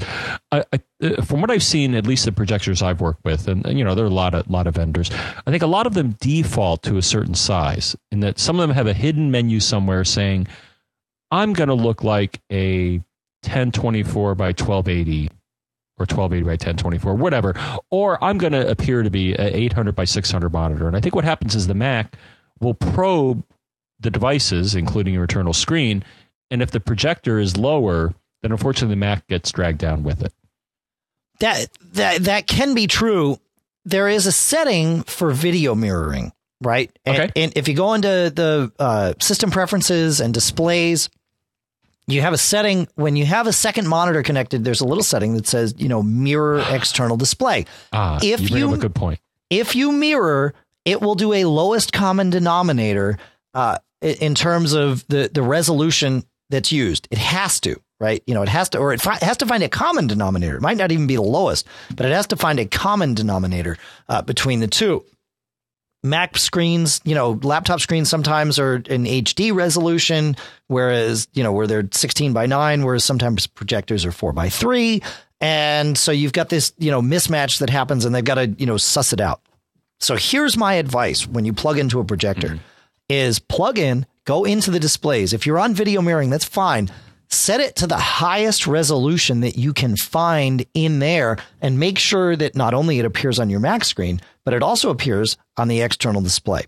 [0.52, 3.66] I, I, uh, from what I've seen at least the projectors I've worked with and,
[3.66, 5.12] and, you know there are a lot of lot of vendors
[5.46, 8.68] I think a lot of them default to a certain size in that some of
[8.68, 10.48] them have a hidden menu somewhere saying
[11.32, 13.00] I'm going to look like a
[13.44, 15.30] 1024 by 1280
[16.00, 17.56] or 1280 by 1024 whatever
[17.90, 20.88] or I'm going to appear to be a 800 by 600 monitor.
[20.88, 22.16] And I think what happens is the Mac
[22.62, 23.44] will probe
[24.00, 26.06] the devices including your internal screen
[26.50, 30.34] and if the projector is lower, then unfortunately the Mac gets dragged down with it.
[31.40, 33.40] That that that can be true.
[33.86, 36.92] There is a setting for video mirroring, right?
[37.06, 37.32] And, okay.
[37.42, 41.10] and if you go into the uh, system preferences and displays,
[42.08, 44.64] you have a setting when you have a second monitor connected.
[44.64, 47.66] There's a little setting that says, you know, mirror external display.
[47.94, 49.20] Ah, if you, you a good point.
[49.50, 53.18] If you mirror, it will do a lowest common denominator
[53.54, 57.08] uh, in terms of the the resolution that's used.
[57.12, 58.24] It has to, right?
[58.28, 60.58] You know, it has to, or it fi- has to find a common denominator.
[60.58, 63.78] It might not even be the lowest, but it has to find a common denominator
[64.10, 65.04] uh, between the two.
[66.04, 70.36] Mac screens, you know, laptop screens sometimes are in HD resolution,
[70.68, 75.02] whereas, you know, where they're 16 by 9, whereas sometimes projectors are 4 by 3.
[75.42, 78.66] And so you've got this, you know, mismatch that happens and they've got to, you
[78.66, 79.42] know, suss it out.
[80.00, 82.58] So here's my advice when you plug into a projector mm-hmm.
[83.10, 85.32] is plug in Go into the displays.
[85.32, 86.92] If you're on video mirroring, that's fine.
[87.30, 92.36] Set it to the highest resolution that you can find in there and make sure
[92.36, 95.80] that not only it appears on your Mac screen, but it also appears on the
[95.80, 96.66] external display.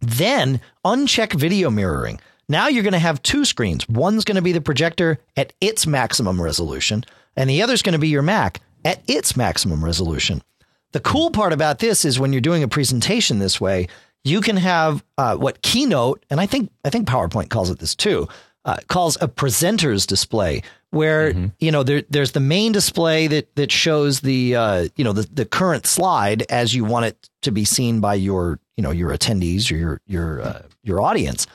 [0.00, 2.20] Then uncheck video mirroring.
[2.48, 3.88] Now you're going to have two screens.
[3.88, 7.04] One's going to be the projector at its maximum resolution,
[7.36, 10.42] and the other's going to be your Mac at its maximum resolution.
[10.90, 13.86] The cool part about this is when you're doing a presentation this way,
[14.24, 17.94] you can have uh, what Keynote and I think I think PowerPoint calls it this
[17.94, 18.28] too
[18.64, 21.46] uh, calls a presenter's display, where mm-hmm.
[21.58, 25.28] you know there, there's the main display that that shows the uh, you know the,
[25.32, 29.10] the current slide as you want it to be seen by your you know your
[29.10, 31.46] attendees or your your uh, your audience.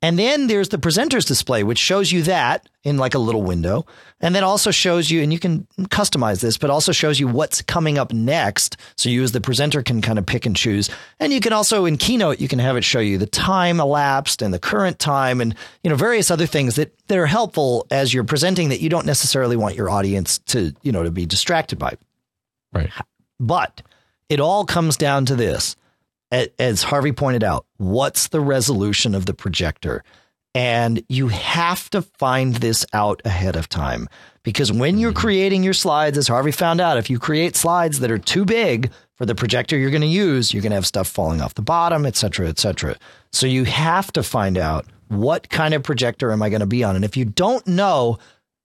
[0.00, 3.84] And then there's the presenter's display, which shows you that in like a little window.
[4.20, 7.62] And then also shows you, and you can customize this, but also shows you what's
[7.62, 8.76] coming up next.
[8.96, 10.88] So you as the presenter can kind of pick and choose.
[11.18, 14.40] And you can also in Keynote, you can have it show you the time elapsed
[14.40, 18.14] and the current time and, you know, various other things that, that are helpful as
[18.14, 21.78] you're presenting that you don't necessarily want your audience to, you know, to be distracted
[21.78, 21.96] by.
[22.72, 22.90] Right.
[23.40, 23.82] But
[24.28, 25.74] it all comes down to this
[26.30, 30.04] as Harvey pointed out, what's the resolution of the projector?
[30.54, 34.08] And you have to find this out ahead of time
[34.42, 35.20] because when you're mm-hmm.
[35.20, 38.90] creating your slides, as Harvey found out, if you create slides that are too big
[39.14, 41.62] for the projector you're going to use, you're going to have stuff falling off the
[41.62, 42.96] bottom, et cetera, et cetera.
[43.32, 46.84] So you have to find out what kind of projector am I going to be
[46.84, 46.96] on?
[46.96, 48.18] And if you don't know,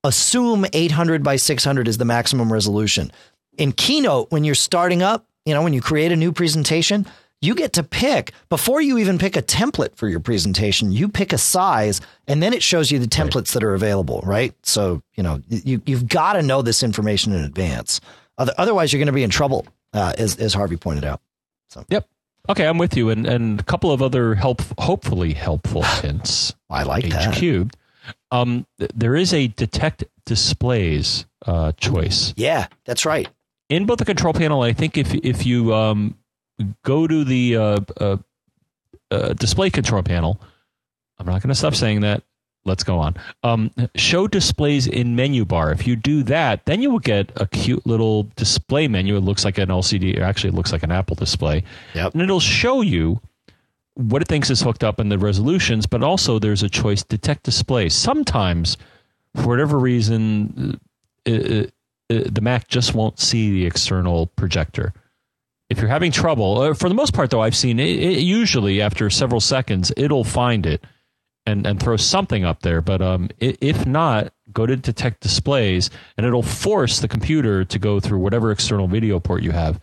[0.04, 3.12] assume 800 by 600 is the maximum resolution.
[3.58, 7.06] In Keynote, when you're starting up, you know, when you create a new presentation,
[7.44, 11.34] you get to pick before you even pick a template for your presentation you pick
[11.34, 14.54] a size and then it shows you the templates that are available right?
[14.64, 18.00] So you know you, you've got to know this information in advance.
[18.38, 21.22] Otherwise you're going to be in trouble uh, as, as harvey pointed out
[21.70, 21.86] so.
[21.90, 22.08] Yep.
[22.50, 26.54] Okay i'm with you and, and a couple of other help hopefully helpful hints.
[26.70, 27.36] I like that.
[27.36, 27.76] Cubed
[28.32, 32.34] um, there is a detect displays uh, choice.
[32.38, 33.28] Yeah that's right.
[33.70, 36.18] In both the control panel i think if if you um,
[36.84, 38.18] go to the uh, uh,
[39.12, 40.40] uh, display control panel.
[41.20, 42.24] I'm not going to stop saying that.
[42.66, 43.16] Let's go on.
[43.44, 45.72] Um, show displays in menu bar.
[45.72, 49.18] If you do that, then you will get a cute little display menu.
[49.18, 50.20] It looks like an LCD.
[50.20, 51.64] Actually, it looks like an Apple display.
[51.94, 52.14] Yep.
[52.14, 53.20] And it'll show you
[53.96, 57.44] what it thinks is hooked up in the resolutions, but also there's a choice detect
[57.44, 57.90] display.
[57.90, 58.78] Sometimes,
[59.36, 60.80] for whatever reason,
[61.28, 61.64] uh, uh,
[62.10, 64.94] uh the Mac just won't see the external projector
[65.74, 68.82] if you're having trouble, uh, for the most part, though, I've seen it, it, usually
[68.82, 70.86] after several seconds, it'll find it
[71.46, 72.80] and, and throw something up there.
[72.80, 78.00] But um, if not, go to detect displays and it'll force the computer to go
[78.00, 79.82] through whatever external video port you have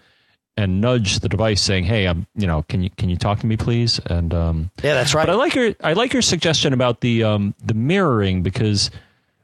[0.57, 3.47] and nudge the device saying, "Hey, I'm, you know, can you can you talk to
[3.47, 5.27] me, please?" And um, yeah, that's right.
[5.27, 8.91] But I like your I like your suggestion about the um, the mirroring because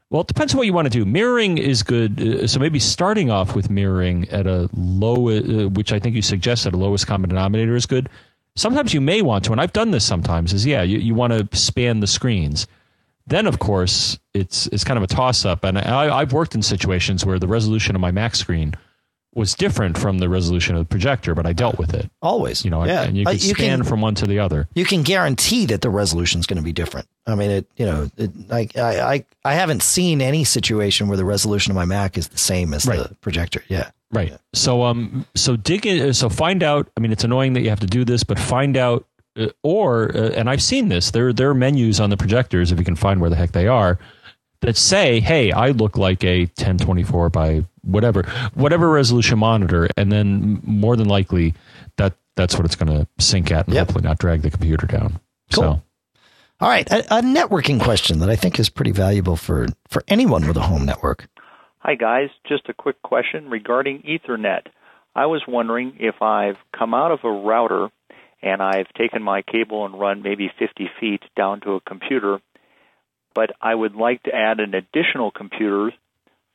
[0.09, 1.05] well, it depends on what you want to do.
[1.05, 2.21] Mirroring is good.
[2.21, 6.21] Uh, so maybe starting off with mirroring at a low, uh, which I think you
[6.21, 8.09] suggested, a lowest common denominator is good.
[8.55, 10.53] sometimes you may want to, and I've done this sometimes.
[10.53, 12.67] Is yeah, you, you want to span the screens.
[13.25, 16.61] Then, of course, it's it's kind of a toss up, and I, I've worked in
[16.61, 18.75] situations where the resolution of my Mac screen
[19.37, 22.09] was different from the resolution of the projector, but I dealt with it.
[22.21, 23.03] Always, You know, yeah.
[23.03, 24.67] and you Uh, can span from one to the other.
[24.75, 27.07] you can guarantee that the resolution is going to be different.
[27.25, 31.25] I mean, it, you know, it, I, I, I, haven't seen any situation where the
[31.25, 32.99] resolution of my Mac is the same as Right.
[32.99, 33.63] the projector.
[33.67, 33.91] Yeah.
[34.11, 34.33] Right.
[34.53, 37.81] So um so dig in so find out I mean it's annoying that you have
[37.81, 39.05] to do this but find out
[39.37, 42.79] uh, or uh, and I've seen this there there are menus on the projectors if
[42.79, 43.99] you can find where the heck they are
[44.61, 48.23] that say hey I look like a 1024 by whatever
[48.53, 51.53] whatever resolution monitor and then more than likely
[51.97, 53.87] that that's what it's going to sync at and Yep.
[53.87, 55.19] hopefully not drag the computer down.
[55.53, 55.63] Cool.
[55.63, 55.81] So
[56.59, 56.87] All right.
[56.91, 60.61] A, a networking question that I think is pretty valuable for, for anyone with a
[60.61, 61.27] home network.
[61.79, 62.29] Hi, guys.
[62.47, 64.67] Just a quick question regarding Ethernet.
[65.15, 67.89] I was wondering if I've come out of a router
[68.43, 72.39] and I've taken my cable and run maybe 50 feet down to a computer,
[73.33, 75.91] but I would like to add an additional computer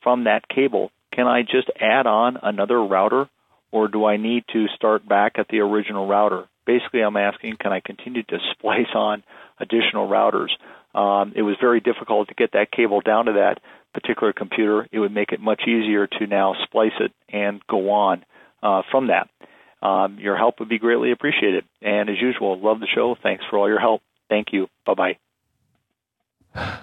[0.02, 0.92] from that cable.
[1.12, 3.28] Can I just add on another router,
[3.70, 6.48] or do I need to start back at the original router?
[6.66, 9.22] Basically, I'm asking, can I continue to splice on
[9.58, 10.50] additional routers?
[10.94, 13.60] Um, it was very difficult to get that cable down to that
[13.94, 14.86] particular computer.
[14.92, 18.24] It would make it much easier to now splice it and go on
[18.62, 19.28] uh, from that.
[19.86, 21.64] Um, your help would be greatly appreciated.
[21.80, 23.16] And as usual, love the show.
[23.22, 24.02] Thanks for all your help.
[24.28, 24.68] Thank you.
[24.86, 25.18] Bye
[26.54, 26.78] bye.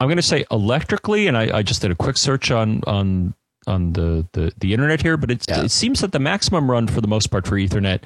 [0.00, 3.34] I'm going to say electrically, and I, I just did a quick search on on
[3.66, 5.62] on the the, the internet here, but it's, Yeah.
[5.62, 8.00] it seems that the maximum run for the most part for Ethernet,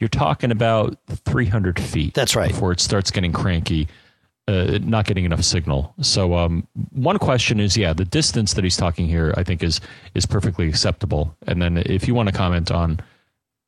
[0.00, 2.14] you're talking about 300 feet.
[2.14, 2.50] That's right.
[2.50, 3.86] Before it starts getting cranky,
[4.48, 5.94] uh, not getting enough signal.
[6.02, 9.80] So um, one question is, yeah, the distance that he's talking here, I think is
[10.14, 11.36] is perfectly acceptable.
[11.46, 12.98] And then if you want to comment on,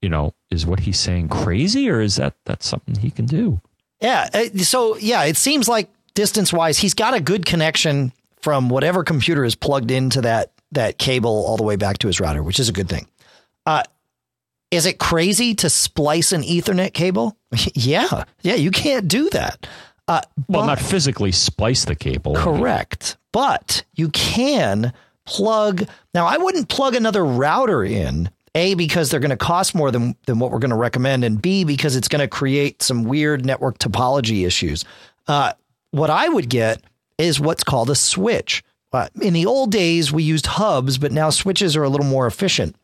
[0.02, 3.60] you know, is what he's saying crazy, or is that that's something he can do?
[4.00, 4.28] Yeah.
[4.34, 5.88] uh, So, yeah, it seems like
[6.18, 8.12] distance wise, he's got a good connection
[8.42, 12.18] from whatever computer is plugged into that, that cable all the way back to his
[12.18, 13.06] router, which is a good thing.
[13.64, 13.84] Uh,
[14.72, 17.36] is it crazy to splice an Ethernet cable?
[17.74, 18.24] yeah.
[18.42, 18.56] Yeah.
[18.56, 19.68] You can't do that.
[20.08, 22.34] Uh, Well, but- not physically splice the cable.
[22.34, 23.16] Correct.
[23.30, 24.92] But you can
[25.24, 25.86] plug.
[26.14, 28.28] Now, I wouldn't plug another router in.
[28.56, 31.40] A, because they're going to cost more than, than what we're going to recommend, and
[31.40, 34.84] B, because it's going to create some weird network topology issues.
[35.28, 35.52] Uh,
[35.98, 36.82] what I would get
[37.18, 38.62] is what's called a switch.
[38.92, 42.26] Uh, in the old days, we used hubs, but now switches are a little more
[42.26, 42.74] efficient.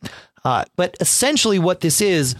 [0.43, 2.35] Uh, but essentially, what this is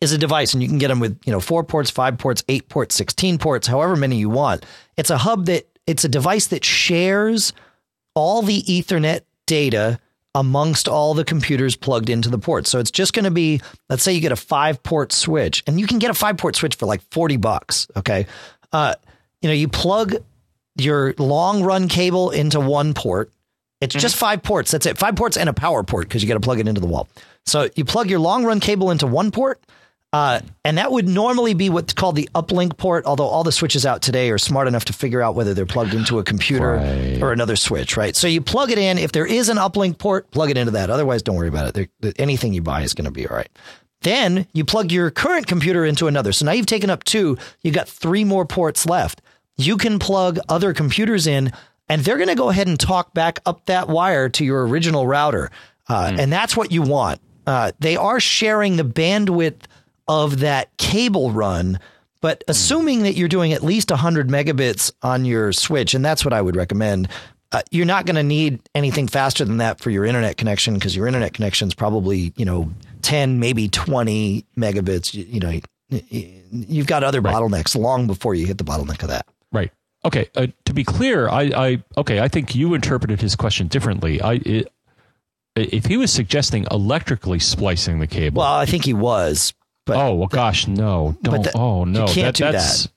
[0.00, 2.44] is a device, and you can get them with you know four ports, five ports,
[2.48, 4.64] eight ports, sixteen ports, however many you want.
[4.96, 7.52] It's a hub that it's a device that shares
[8.14, 9.98] all the Ethernet data
[10.34, 12.70] amongst all the computers plugged into the ports.
[12.70, 15.80] So it's just going to be, let's say you get a five port switch, and
[15.80, 17.88] you can get a five port switch for like forty bucks.
[17.96, 18.26] Okay,
[18.72, 18.94] uh,
[19.46, 20.16] you know you plug
[20.76, 23.30] your long run cable into one port.
[23.80, 24.72] It's just five ports.
[24.72, 24.98] That's it.
[24.98, 27.08] Five ports and a power port because you got to plug it into the wall.
[27.44, 29.60] So you plug your long run cable into one port,
[30.12, 33.04] uh, and that would normally be what's called the uplink port.
[33.06, 35.94] Although all the switches out today are smart enough to figure out whether they're plugged
[35.94, 37.22] into a computer Right.
[37.22, 38.16] or another switch, right?
[38.16, 38.98] So you plug it in.
[38.98, 40.90] If there is an uplink port, plug it into that.
[40.90, 41.88] Otherwise, don't worry about it.
[42.00, 43.48] There- anything you buy is going to be all right.
[44.02, 46.32] Then you plug your current computer into another.
[46.32, 47.36] So now you've taken up two.
[47.62, 49.20] you've got three more ports left.
[49.56, 51.52] You can plug other computers in,
[51.88, 55.06] and they're going to go ahead and talk back up that wire to your original
[55.06, 55.50] router.
[55.88, 57.20] Uh, And that's what you want.
[57.46, 59.62] Uh, they are sharing the bandwidth
[60.08, 61.78] of that cable run,
[62.20, 66.34] but assuming that you're doing at least 100 megabits on your switch, and that's what
[66.34, 67.08] I would recommend.
[67.52, 70.96] Uh, you're not going to need anything faster than that for your internet connection because
[70.96, 72.68] your internet connection is probably you know
[73.02, 75.60] 10 maybe 20 megabits you, you know
[76.50, 79.72] you've got other bottlenecks long before you hit the bottleneck of that Right.
[80.04, 80.28] Okay.
[80.34, 82.20] Uh, to be clear, I, I okay.
[82.20, 84.20] I think you interpreted his question differently.
[84.20, 84.72] I it,
[85.54, 88.40] if he was suggesting electrically splicing the cable.
[88.40, 89.54] well i think he was
[89.86, 91.16] but oh well, gosh, no!
[91.22, 91.44] Don't.
[91.44, 92.08] the- oh no!
[92.08, 92.92] you can't do that's, that.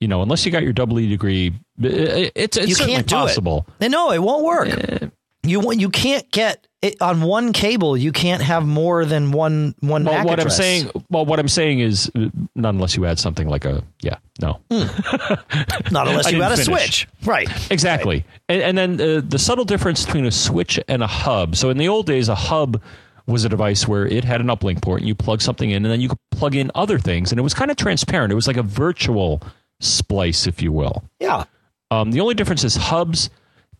[0.00, 3.08] You know, unless you got your double E degree, it, it's it's you certainly can't
[3.08, 3.66] do possible.
[3.80, 5.10] it no it won't work
[5.42, 9.74] you won't you can't get it on one cable you can't have more than one
[9.80, 12.10] one Well, what I'm saying, well, what I'm saying is,
[12.54, 16.66] not unless you add something like a, yeah, no, not unless you got a finish.
[16.66, 18.24] switch right Exactly.
[18.48, 21.56] And, and then uh, the subtle difference between a switch and a hub.
[21.56, 22.80] So in the old days, a hub
[23.26, 25.92] was a device where it had an uplink port and you plug something in and
[25.92, 27.30] then you could plug in other things.
[27.30, 28.32] And it was kind of transparent.
[28.32, 29.42] It was like a virtual
[29.80, 31.04] splice, if you will.
[31.20, 31.44] yeah
[31.90, 33.30] Um, the only difference is hubs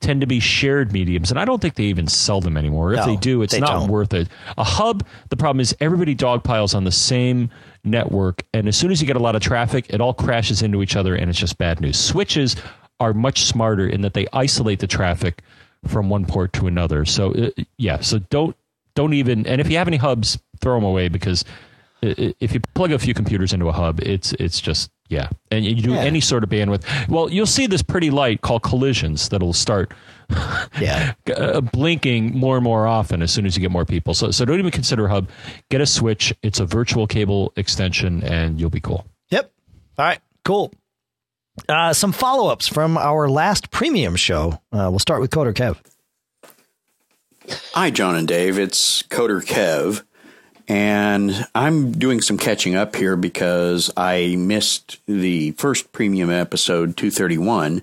[0.01, 2.93] tend to be shared mediums, and I don't think they even sell them anymore.
[2.93, 3.89] If No, they do, it's they not don't.
[3.89, 4.29] worth it.
[4.57, 7.51] A hub, the problem is everybody dogpiles on the same
[7.85, 10.83] network, and as soon as you get a lot of traffic, it all crashes into
[10.83, 11.99] each other, and it's just bad news.
[11.99, 12.57] Switches
[13.01, 15.43] are much smarter in that they isolate the traffic
[15.87, 17.05] from one port to another.
[17.05, 18.57] So uh, yeah, so don't
[18.95, 19.47] don't even.
[19.47, 21.45] And if you have any hubs, throw them away because
[22.03, 25.75] if you plug a few computers into a hub, it's it's just yeah, and you
[25.77, 26.01] do Yeah.
[26.01, 26.85] any sort of bandwidth.
[27.09, 29.93] Well, you'll see this pretty light called collisions that'll start
[30.81, 31.15] Yeah.
[31.35, 34.13] uh, blinking more and more often as soon as you get more people.
[34.15, 35.29] So so don't even consider a hub.
[35.71, 36.35] Get a switch.
[36.43, 39.07] It's a virtual cable extension, and you'll be cool.
[39.31, 39.51] Yep.
[39.99, 40.21] All right.
[40.45, 40.73] Cool.
[41.69, 44.61] Uh, some follow ups from our last premium show.
[44.73, 45.77] Uh, we'll start with Coder Kev.
[47.73, 48.59] Hi, John and Dave.
[48.59, 50.05] It's Coder Kev.
[50.69, 57.83] And I'm doing some catching up here because I missed the first premium episode 231.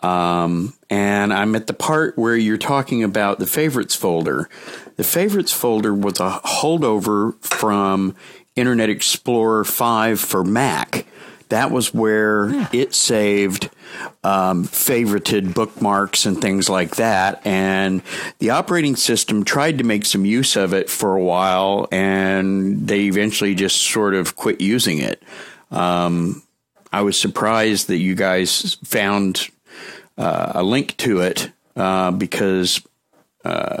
[0.00, 4.48] Um, and I'm at the part where you're talking about the favorites folder.
[4.94, 8.14] The favorites folder was a holdover from
[8.54, 11.06] Internet Explorer 5 for Mac.
[11.48, 13.70] That was where it saved
[14.24, 17.40] um, favorited bookmarks and things like that.
[17.46, 18.02] And
[18.38, 23.02] the operating system tried to make some use of it for a while, and they
[23.02, 25.22] eventually just sort of quit using it.
[25.70, 26.42] Um,
[26.92, 29.48] I was surprised that you guys found
[30.18, 32.80] uh, a link to it uh, because
[33.44, 33.78] uh,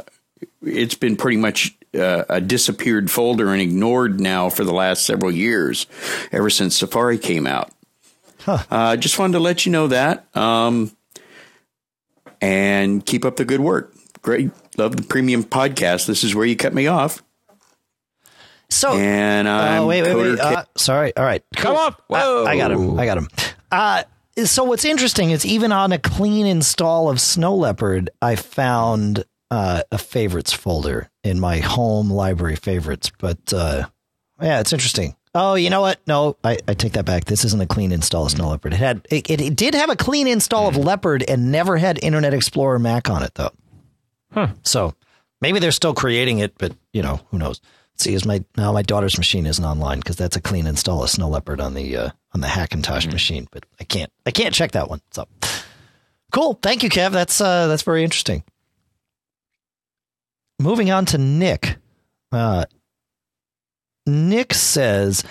[0.62, 5.30] it's been pretty much uh, a disappeared folder and ignored now for the last several
[5.30, 5.86] years,
[6.32, 7.72] ever since Safari came out.
[8.46, 10.24] Uh, just wanted to let you know that.
[10.36, 10.96] Um,
[12.40, 13.92] and keep up the good work.
[14.22, 14.50] Great.
[14.76, 16.06] Love the premium podcast.
[16.06, 17.22] This is where you cut me off.
[18.68, 20.40] So, And I'm oh, wait, wait, wait.
[20.40, 21.16] Uh, sorry.
[21.16, 21.42] All right.
[21.54, 21.94] Come on.
[22.10, 22.98] I, I got him.
[22.98, 23.28] I got him.
[23.70, 24.02] Uh,
[24.44, 29.82] so what's interesting is even on a clean install of Snow Leopard, I found uh,
[29.90, 33.10] a favorites folder in my home library favorites.
[33.18, 33.86] But uh,
[34.40, 35.16] yeah, it's interesting.
[35.34, 36.00] Oh, you know what?
[36.06, 37.26] No, I, I take that back.
[37.26, 38.72] This isn't a clean install of Snow Leopard.
[38.72, 42.02] It had it, it, it did have a clean install of Leopard and never had
[42.02, 43.52] Internet Explorer Mac on it though.
[44.32, 44.48] Huh.
[44.62, 44.94] So
[45.40, 47.60] maybe they're still creating it, but you know who knows.
[47.98, 51.10] See, is my now my daughter's machine isn't online because that's a clean install of
[51.10, 54.72] Snow Leopard on the uh, on the Hackintosh machine, but I can't I can't check
[54.72, 55.00] that one.
[55.10, 55.26] So
[56.32, 57.12] cool, thank you, Kev.
[57.12, 58.42] That's uh, that's very interesting.
[60.58, 61.76] Moving on to Nick.
[62.32, 62.64] Uh,
[64.06, 65.22] Nick says,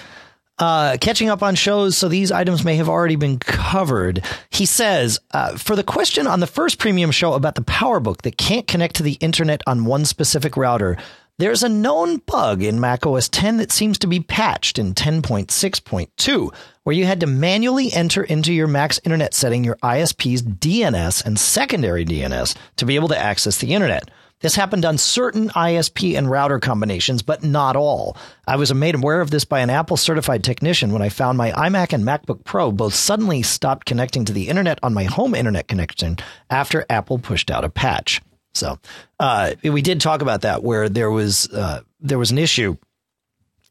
[0.59, 4.23] uh, catching up on shows, so these items may have already been covered.
[4.51, 8.37] He says, uh, for the question on the first premium show about the PowerBook that
[8.37, 10.97] can't connect to the internet on one specific router,
[11.37, 16.53] there's a known bug in macOS 10 that seems to be patched in 10.6.2,
[16.83, 21.37] where you had to manually enter into your Mac's internet setting your ISP's DNS and
[21.37, 24.09] secondary DNS to be able to access the internet.
[24.41, 28.17] This happened on certain ISP and router combinations, but not all.
[28.45, 31.51] I was made aware of this by an Apple certified technician when I found my
[31.51, 35.67] iMac and MacBook Pro both suddenly stopped connecting to the internet on my home internet
[35.67, 36.17] connection
[36.49, 38.21] after Apple pushed out a patch.
[38.53, 38.77] So
[39.19, 42.77] uh, we did talk about that, where there was uh, there was an issue,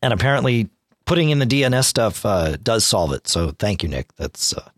[0.03, 0.69] and apparently
[1.07, 3.29] putting in the DNS stuff uh, does solve it.
[3.29, 4.15] So thank you, Nick.
[4.17, 4.69] That's uh,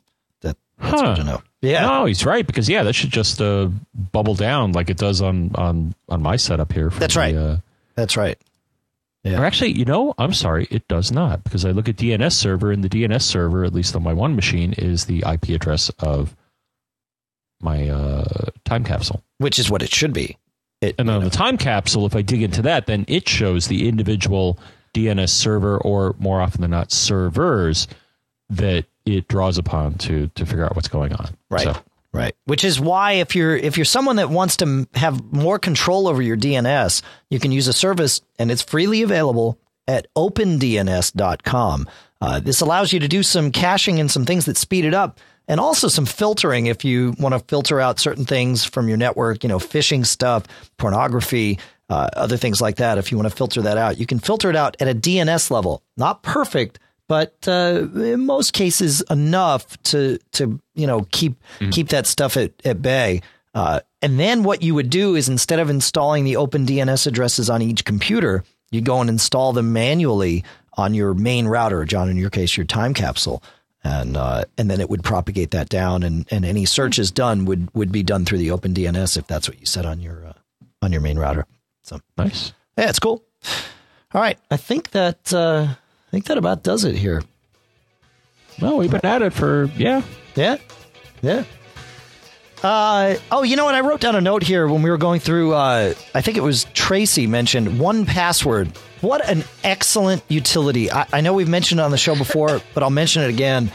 [0.78, 1.14] that's Huh.
[1.14, 1.42] good to know.
[1.62, 1.86] Yeah.
[1.86, 5.50] No, he's right because yeah, that should just uh, bubble down like it does on
[5.54, 6.90] on on my setup here.
[6.90, 7.34] That's the, right.
[7.34, 7.56] Uh,
[7.94, 8.38] That's right.
[9.24, 9.40] Yeah.
[9.40, 12.70] Or actually, you know, I'm sorry, it does not because I look at DNS server
[12.70, 16.36] and the DNS server, at least on my one machine, is the IP address of
[17.60, 19.24] my uh, time capsule.
[19.38, 20.36] Which is what it should be.
[20.80, 23.66] It, And on know, the time capsule, if I dig into that, then it shows
[23.66, 24.58] the individual
[24.94, 27.88] DNS server, or more often than not, servers
[28.50, 31.30] that it draws upon to to figure out what's going on.
[31.50, 31.64] Right.
[31.64, 31.76] So,
[32.12, 32.34] Right.
[32.46, 36.22] Which is why if you're if you're someone that wants to have more control over
[36.22, 41.88] your DNS, you can use a service and it's freely available at opendns.com.
[42.20, 45.20] Uh, this allows you to do some caching and some things that speed it up
[45.46, 49.42] and also some filtering if you want to filter out certain things from your network,
[49.44, 50.44] you know, phishing stuff,
[50.78, 52.98] pornography, uh, other things like that.
[52.98, 55.50] If you want to filter that out, you can filter it out at a DNS
[55.50, 55.82] level.
[55.96, 56.78] Not perfect,
[57.08, 61.34] but uh, in most cases enough to to you know keep
[61.70, 63.22] keep that stuff at, at bay.
[63.54, 67.48] Uh, and then what you would do is instead of installing the open DNS addresses
[67.48, 70.44] on each computer, you go and install them manually
[70.74, 71.84] on your main router.
[71.86, 73.42] John, in your case, your time capsule,
[73.82, 77.74] and uh, and then it would propagate that down, and, and any searches done would
[77.74, 80.32] would be done through the open DNS if that's what you set on your uh,
[80.82, 81.46] on your main router.
[81.82, 82.52] So nice.
[82.76, 83.24] yeah, it's cool.
[84.12, 85.74] All right, I think that uh,
[86.08, 87.22] I think that about does it here.
[88.60, 90.02] Well, we've been at it for yeah.
[90.34, 90.58] Yeah,
[91.22, 91.44] yeah.
[92.62, 93.74] Uh, oh, you know what?
[93.74, 95.54] I wrote down a note here when we were going through.
[95.54, 98.74] Uh, I think it was Tracy mentioned 1Password.
[99.02, 100.90] What an excellent utility!
[100.90, 103.70] I, I know we've mentioned it on the show before, but I'll mention it again.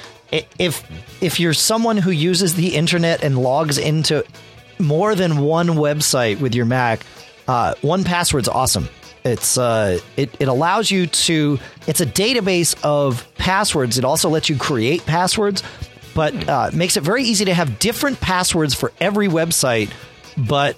[0.57, 0.83] If
[1.21, 4.25] if you're someone who uses the internet and logs into
[4.79, 7.05] more than one website with your Mac,
[7.47, 8.89] uh, 1Password's awesome.
[9.23, 11.59] It's uh, it it allows you to.
[11.87, 13.97] It's a database of passwords.
[13.97, 15.63] It also lets you create passwords,
[16.15, 19.91] but uh, makes it very easy to have different passwords for every website.
[20.37, 20.75] But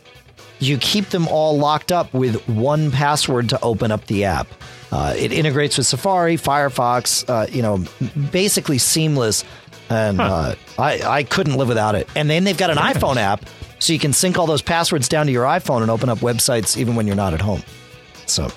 [0.59, 4.47] you keep them all locked up with one password to open up the app.
[4.91, 7.27] Uh, it integrates with Safari, Firefox.
[7.29, 7.85] Uh, you know,
[8.31, 9.43] basically seamless.
[9.89, 12.09] And uh, I I couldn't live without it.
[12.15, 13.45] And then they've got an iPhone app,
[13.79, 16.77] so you can sync all those passwords down to your iPhone and open up websites
[16.77, 17.63] even when you're not at home.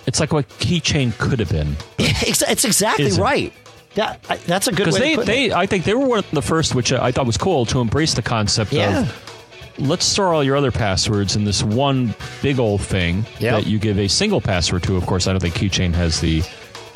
[0.06, 1.76] It's like what Keychain could have been.
[1.98, 3.22] it's, it's exactly Isn't.
[3.22, 3.52] right.
[3.94, 5.16] That I, that's a good Because way.
[5.16, 5.52] they, they, it.
[5.52, 8.12] I think they were one of the first, which I thought was cool, to embrace
[8.14, 9.00] the concept Yeah.
[9.02, 9.22] of
[9.78, 13.52] let's store all your other passwords in this one big old thing Yep.
[13.62, 14.96] that you give a single password to.
[14.96, 16.42] Of course, I don't think Keychain has the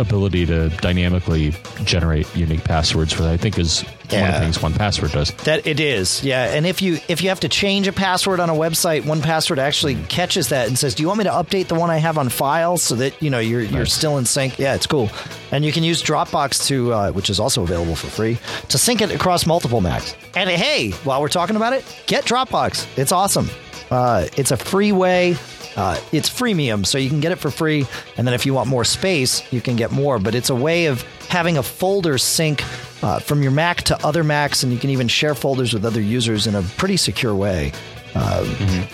[0.00, 1.52] ability to dynamically
[1.84, 3.32] generate unique passwords for that.
[3.32, 5.30] I think is one of the things 1Password does.
[5.44, 6.52] That it is, yeah.
[6.52, 9.96] And if you if you have to change a password on a website, 1Password actually
[10.08, 12.28] catches that and says, "Do you want me to update the one I have on
[12.28, 15.10] file so that you know you're you're still in sync?" Yeah, it's cool.
[15.52, 18.38] And you can use Dropbox to, uh, which is also available for free,
[18.68, 20.14] to sync it across multiple Macs.
[20.34, 22.86] And hey, while we're talking about it, get Dropbox.
[22.98, 23.48] It's awesome.
[23.90, 25.36] Uh, it's a free way.
[25.76, 27.86] Uh, it's freemium, so you can get it for free.
[28.16, 30.18] And then if you want more space, you can get more.
[30.18, 32.62] But it's a way of having a folder sync
[33.02, 36.00] uh, from your Mac to other Macs, and you can even share folders with other
[36.00, 37.72] users in a pretty secure way.
[38.14, 38.46] Um,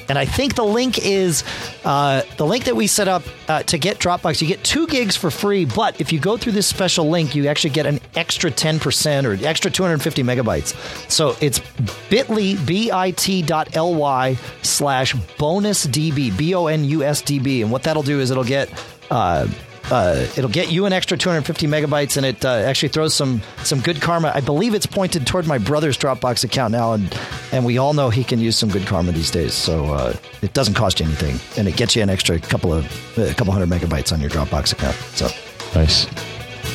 [0.09, 1.43] And I think the link is
[1.85, 4.41] uh, the link that we set up uh, to get Dropbox.
[4.41, 7.49] You get two gigs for free, but if you go through this special link, you
[7.49, 10.75] actually get an extra 10% or extra 250 megabytes.
[11.11, 11.61] So it's
[12.09, 17.63] bit.ly, bit.ly slash bonus db, B O N U S D B.
[17.63, 18.71] And what that'll do is it'll get.
[19.11, 19.47] Uh,
[19.91, 23.81] uh, it'll get you an extra 250 megabytes, and it uh, actually throws some some
[23.81, 24.33] good karma.
[24.35, 27.17] I believe it's pointed toward my brother's Dropbox account now, and
[27.53, 29.55] and we all know he can use some good karma these days.
[29.55, 32.85] So uh, it doesn't cost you anything, and it gets you an extra couple of
[33.19, 34.97] a couple hundred megabytes on your Dropbox account.
[35.15, 35.29] So
[35.75, 36.07] Nice.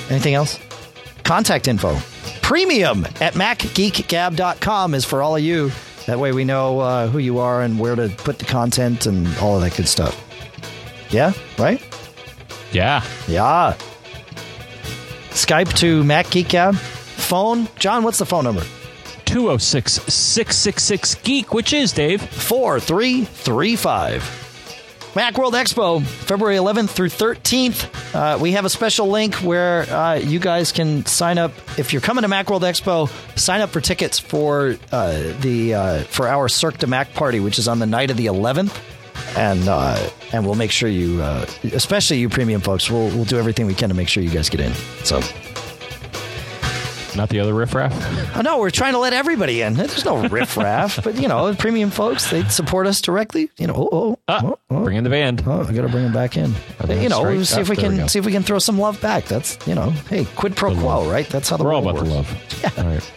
[0.09, 0.59] anything else?
[1.23, 1.97] Contact info.
[2.41, 5.71] Premium at macgeekgab.com is for all of you.
[6.07, 9.27] That way we know uh, who you are and where to put the content and
[9.37, 10.19] all of that good stuff.
[11.09, 11.81] Yeah, right?
[12.71, 13.03] Yeah.
[13.27, 13.75] Yeah.
[15.31, 16.75] Skype to Mac Geek Gab.
[16.75, 18.63] Phone, John, what's the phone number?
[19.25, 22.21] 206 666 Geek, which is, Dave?
[22.21, 24.41] 4335.
[25.13, 28.15] Macworld Expo, February 11th through 13th.
[28.15, 31.51] Uh, we have a special link where uh, you guys can sign up.
[31.77, 36.29] If you're coming to Macworld Expo, sign up for tickets for uh, the uh, for
[36.29, 38.73] our Cirque de Mac party, which is on the night of the 11th.
[39.37, 43.37] And uh, and we'll make sure you, uh, especially you premium folks, we'll we'll do
[43.39, 44.73] everything we can to make sure you guys get in.
[45.05, 45.21] So,
[47.15, 47.93] Not the other riffraff?
[48.37, 49.73] oh, no, we're trying to let everybody in.
[49.73, 53.49] There's no riffraff, but you know, premium folks they support us directly.
[53.57, 54.83] You know, oh, oh, Ah, oh, oh.
[54.83, 55.43] bring in the band.
[55.45, 56.53] Oh, I got to bring him back in.
[56.81, 57.45] Oh, you know, right.
[57.45, 58.07] see if we Ah, we can go.
[58.07, 59.25] see if we can throw some love back.
[59.25, 61.27] That's you know, hey, quid pro quo, right?
[61.27, 62.29] That's how the We're all about the works.
[62.63, 62.77] love.
[62.79, 63.11] All right.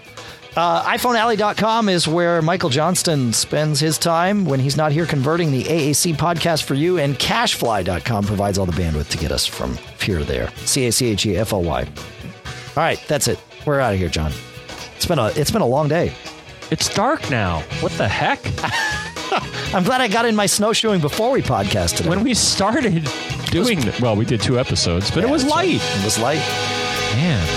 [0.56, 5.64] Uh, iPhonealley.com is where Michael Johnston spends his time when he's not here converting the
[5.64, 10.18] AAC podcast for you, and Cachefly.com provides all the bandwidth to get us from here
[10.20, 10.50] to there.
[10.64, 11.80] C A C H E F O Y.
[11.82, 11.88] All
[12.76, 13.40] right, that's it.
[13.66, 14.30] We're out of here, John.
[14.96, 16.12] It's been a it's been a long day.
[16.70, 17.60] It's dark now.
[17.80, 18.40] What the heck?
[19.74, 21.96] I'm glad I got in my snowshoeing before we podcasted.
[21.98, 22.08] today.
[22.10, 23.08] when we started
[23.50, 25.66] doing, well, we did two episodes, but Yeah, it was that's right.
[25.80, 25.98] light.
[25.98, 26.38] It was light.
[27.16, 27.53] Man.